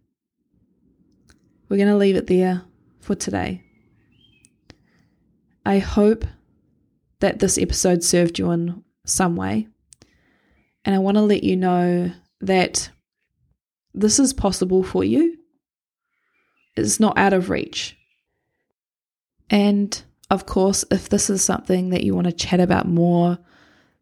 We're 1.68 1.78
going 1.78 1.88
to 1.88 1.96
leave 1.96 2.14
it 2.14 2.28
there 2.28 2.62
for 3.00 3.16
today. 3.16 3.64
I 5.64 5.80
hope 5.80 6.24
that 7.18 7.40
this 7.40 7.58
episode 7.58 8.04
served 8.04 8.38
you 8.38 8.52
in 8.52 8.84
some 9.04 9.34
way. 9.34 9.66
And 10.84 10.94
I 10.94 10.98
want 10.98 11.16
to 11.16 11.22
let 11.22 11.42
you 11.42 11.56
know 11.56 12.12
that 12.40 12.88
this 13.92 14.20
is 14.20 14.32
possible 14.32 14.84
for 14.84 15.02
you. 15.02 15.38
It's 16.76 17.00
not 17.00 17.18
out 17.18 17.32
of 17.32 17.50
reach. 17.50 17.98
And 19.50 20.00
of 20.30 20.46
course, 20.46 20.84
if 20.92 21.08
this 21.08 21.30
is 21.30 21.42
something 21.42 21.90
that 21.90 22.04
you 22.04 22.14
want 22.14 22.28
to 22.28 22.32
chat 22.32 22.60
about 22.60 22.86
more, 22.86 23.38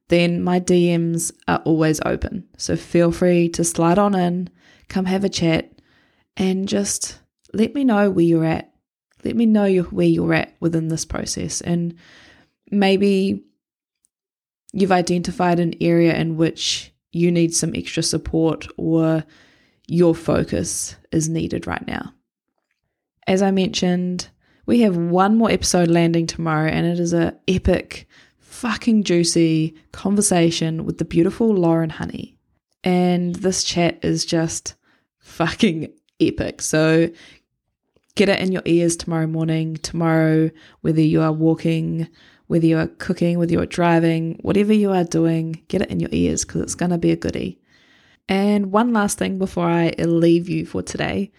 then 0.09 0.43
my 0.43 0.61
DMs 0.61 1.33
are 1.49 1.63
always 1.65 2.01
open. 2.05 2.47
So 2.57 2.77
feel 2.77 3.11
free 3.11 3.49
to 3.51 3.65
slide 3.65 3.99
on 3.99 4.15
in, 4.15 4.51
come 4.89 5.07
have 5.07 5.25
a 5.25 5.29
chat, 5.29 5.73
and 6.37 6.69
just 6.69 7.21
let 7.53 7.75
me 7.75 7.85
know 7.85 8.11
where 8.11 8.25
you're 8.25 8.45
at. 8.45 8.73
Let 9.25 9.37
me 9.37 9.47
know 9.47 9.83
where 9.85 10.07
you're 10.07 10.35
at 10.35 10.55
within 10.61 10.89
this 10.89 11.05
process. 11.05 11.61
And 11.63 11.95
maybe 12.71 13.45
you've 14.73 14.93
identified 14.93 15.61
an 15.61 15.75
area 15.81 16.15
in 16.15 16.37
which 16.37 16.93
you 17.13 17.31
need 17.31 17.55
some 17.55 17.73
extra 17.75 18.03
support 18.03 18.67
or 18.77 19.25
your 19.87 20.15
focus 20.15 20.97
is 21.13 21.29
needed 21.29 21.67
right 21.67 21.87
now. 21.87 22.13
As 23.27 23.41
I 23.41 23.51
mentioned, 23.53 24.29
we 24.67 24.81
have 24.81 24.97
one 24.97 25.37
more 25.37 25.51
episode 25.51 25.89
landing 25.89 26.27
tomorrow, 26.27 26.69
and 26.69 26.87
it 26.87 26.99
is 26.99 27.13
a 27.13 27.37
epic, 27.47 28.09
fucking 28.55 29.03
juicy 29.03 29.75
conversation 29.91 30.85
with 30.85 30.99
the 30.99 31.05
beautiful 31.05 31.53
Lauren 31.53 31.91
Honey. 31.91 32.39
And 32.85 33.35
this 33.35 33.65
chat 33.65 33.99
is 34.05 34.25
just 34.25 34.77
fucking 35.19 35.93
epic. 36.21 36.63
So 36.63 37.11
get 38.15 38.29
it 38.29 38.39
in 38.39 38.53
your 38.53 38.63
ears 38.65 38.97
tomorrow 38.97 39.27
morning, 39.27 39.75
tomorrow, 39.79 40.51
whether 40.83 41.01
you 41.01 41.21
are 41.21 41.33
walking, 41.33 42.07
whether 42.47 42.65
you 42.65 42.79
are 42.79 42.87
cooking, 42.87 43.41
whether 43.41 43.53
you 43.53 43.61
are 43.61 43.67
driving, 43.67 44.39
whatever 44.43 44.73
you 44.73 44.93
are 44.93 45.05
doing, 45.05 45.61
get 45.67 45.83
it 45.83 45.91
in 45.91 45.99
your 45.99 46.11
ears 46.13 46.45
because 46.45 46.61
it's 46.61 46.77
going 46.77 46.93
to 46.93 46.99
be 46.99 47.11
a 47.11 47.17
goodie. 47.17 47.59
And 48.29 48.71
one 48.71 48.93
last 48.93 49.19
thing 49.19 49.37
before 49.37 49.67
I 49.67 49.95
leave 49.99 50.49
you 50.49 50.65
for 50.65 50.81
today. 50.81 51.33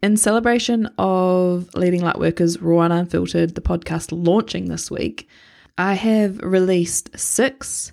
In 0.00 0.16
celebration 0.16 0.86
of 0.96 1.68
Leading 1.74 2.02
Lightworkers 2.02 2.58
Raw 2.60 2.82
and 2.82 2.92
Unfiltered, 2.92 3.56
the 3.56 3.60
podcast 3.60 4.10
launching 4.12 4.68
this 4.68 4.92
week, 4.92 5.28
I 5.78 5.94
have 5.94 6.38
released 6.38 7.18
six 7.18 7.92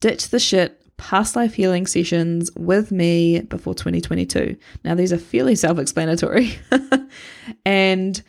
Ditch 0.00 0.28
the 0.28 0.38
Shit 0.38 0.82
past 0.96 1.36
life 1.36 1.54
healing 1.54 1.86
sessions 1.86 2.50
with 2.56 2.90
me 2.90 3.40
before 3.40 3.74
2022. 3.74 4.56
Now, 4.84 4.94
these 4.94 5.12
are 5.12 5.18
fairly 5.18 5.54
self 5.54 5.78
explanatory, 5.78 6.58
and 7.64 8.22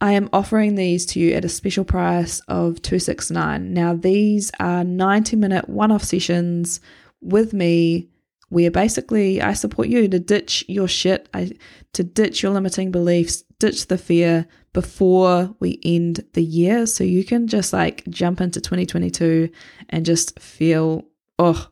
I 0.00 0.12
am 0.12 0.28
offering 0.32 0.74
these 0.74 1.06
to 1.06 1.20
you 1.20 1.32
at 1.34 1.44
a 1.44 1.48
special 1.48 1.84
price 1.84 2.40
of 2.48 2.82
269. 2.82 3.72
Now, 3.72 3.94
these 3.94 4.50
are 4.60 4.84
90 4.84 5.36
minute 5.36 5.68
one 5.68 5.92
off 5.92 6.04
sessions 6.04 6.80
with 7.20 7.52
me 7.52 8.08
where 8.50 8.70
basically 8.70 9.40
I 9.40 9.54
support 9.54 9.88
you 9.88 10.06
to 10.08 10.18
ditch 10.20 10.64
your 10.68 10.88
shit, 10.88 11.28
I, 11.32 11.52
to 11.94 12.04
ditch 12.04 12.42
your 12.42 12.52
limiting 12.52 12.90
beliefs, 12.90 13.42
ditch 13.58 13.86
the 13.86 13.98
fear 13.98 14.46
before 14.74 15.54
we 15.60 15.80
end 15.82 16.22
the 16.34 16.44
year. 16.44 16.84
So 16.84 17.02
you 17.02 17.24
can 17.24 17.46
just 17.46 17.72
like 17.72 18.04
jump 18.10 18.42
into 18.42 18.60
2022 18.60 19.48
and 19.88 20.04
just 20.04 20.38
feel 20.38 21.06
oh, 21.38 21.68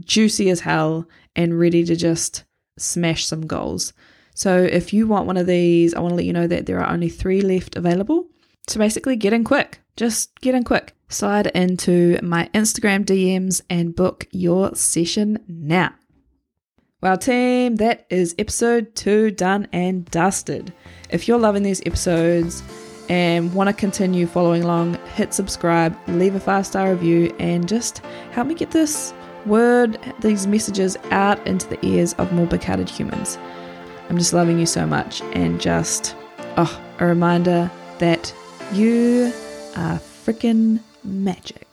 juicy 0.00 0.50
as 0.50 0.60
hell 0.60 1.08
and 1.34 1.58
ready 1.58 1.84
to 1.84 1.96
just 1.96 2.44
smash 2.78 3.24
some 3.24 3.46
goals. 3.46 3.94
So 4.34 4.58
if 4.58 4.92
you 4.92 5.06
want 5.06 5.26
one 5.26 5.36
of 5.36 5.46
these, 5.46 5.94
I 5.94 6.00
want 6.00 6.12
to 6.12 6.16
let 6.16 6.24
you 6.24 6.32
know 6.32 6.46
that 6.46 6.66
there 6.66 6.80
are 6.80 6.92
only 6.92 7.08
three 7.08 7.40
left 7.40 7.76
available. 7.76 8.26
So 8.68 8.78
basically, 8.78 9.16
get 9.16 9.32
in 9.32 9.44
quick. 9.44 9.80
Just 9.96 10.40
get 10.40 10.54
in 10.54 10.64
quick. 10.64 10.94
Slide 11.08 11.48
into 11.48 12.18
my 12.22 12.48
Instagram 12.54 13.04
DMs 13.04 13.60
and 13.68 13.94
book 13.94 14.26
your 14.30 14.74
session 14.74 15.38
now. 15.46 15.92
Well, 17.02 17.18
team, 17.18 17.76
that 17.76 18.06
is 18.10 18.32
episode 18.38 18.94
two 18.94 19.32
done 19.32 19.66
and 19.72 20.04
dusted. 20.12 20.72
If 21.10 21.26
you're 21.26 21.36
loving 21.36 21.64
these 21.64 21.82
episodes, 21.84 22.62
and 23.08 23.52
want 23.52 23.66
to 23.66 23.74
continue 23.74 24.24
following 24.24 24.62
along, 24.62 24.94
hit 25.16 25.34
subscribe, 25.34 25.98
leave 26.06 26.36
a 26.36 26.40
five 26.40 26.64
star 26.64 26.92
review, 26.92 27.34
and 27.40 27.68
just 27.68 27.98
help 28.30 28.46
me 28.46 28.54
get 28.54 28.70
this 28.70 29.12
word, 29.46 29.98
these 30.20 30.46
messages 30.46 30.96
out 31.10 31.44
into 31.44 31.66
the 31.66 31.84
ears 31.84 32.12
of 32.14 32.32
more 32.32 32.46
big 32.46 32.62
hearted 32.62 32.88
humans. 32.88 33.36
I'm 34.08 34.16
just 34.16 34.32
loving 34.32 34.60
you 34.60 34.66
so 34.66 34.86
much, 34.86 35.22
and 35.32 35.60
just, 35.60 36.14
oh, 36.56 36.80
a 37.00 37.06
reminder 37.06 37.68
that 37.98 38.32
you 38.72 39.32
are 39.74 39.98
freaking 39.98 40.78
magic. 41.02 41.66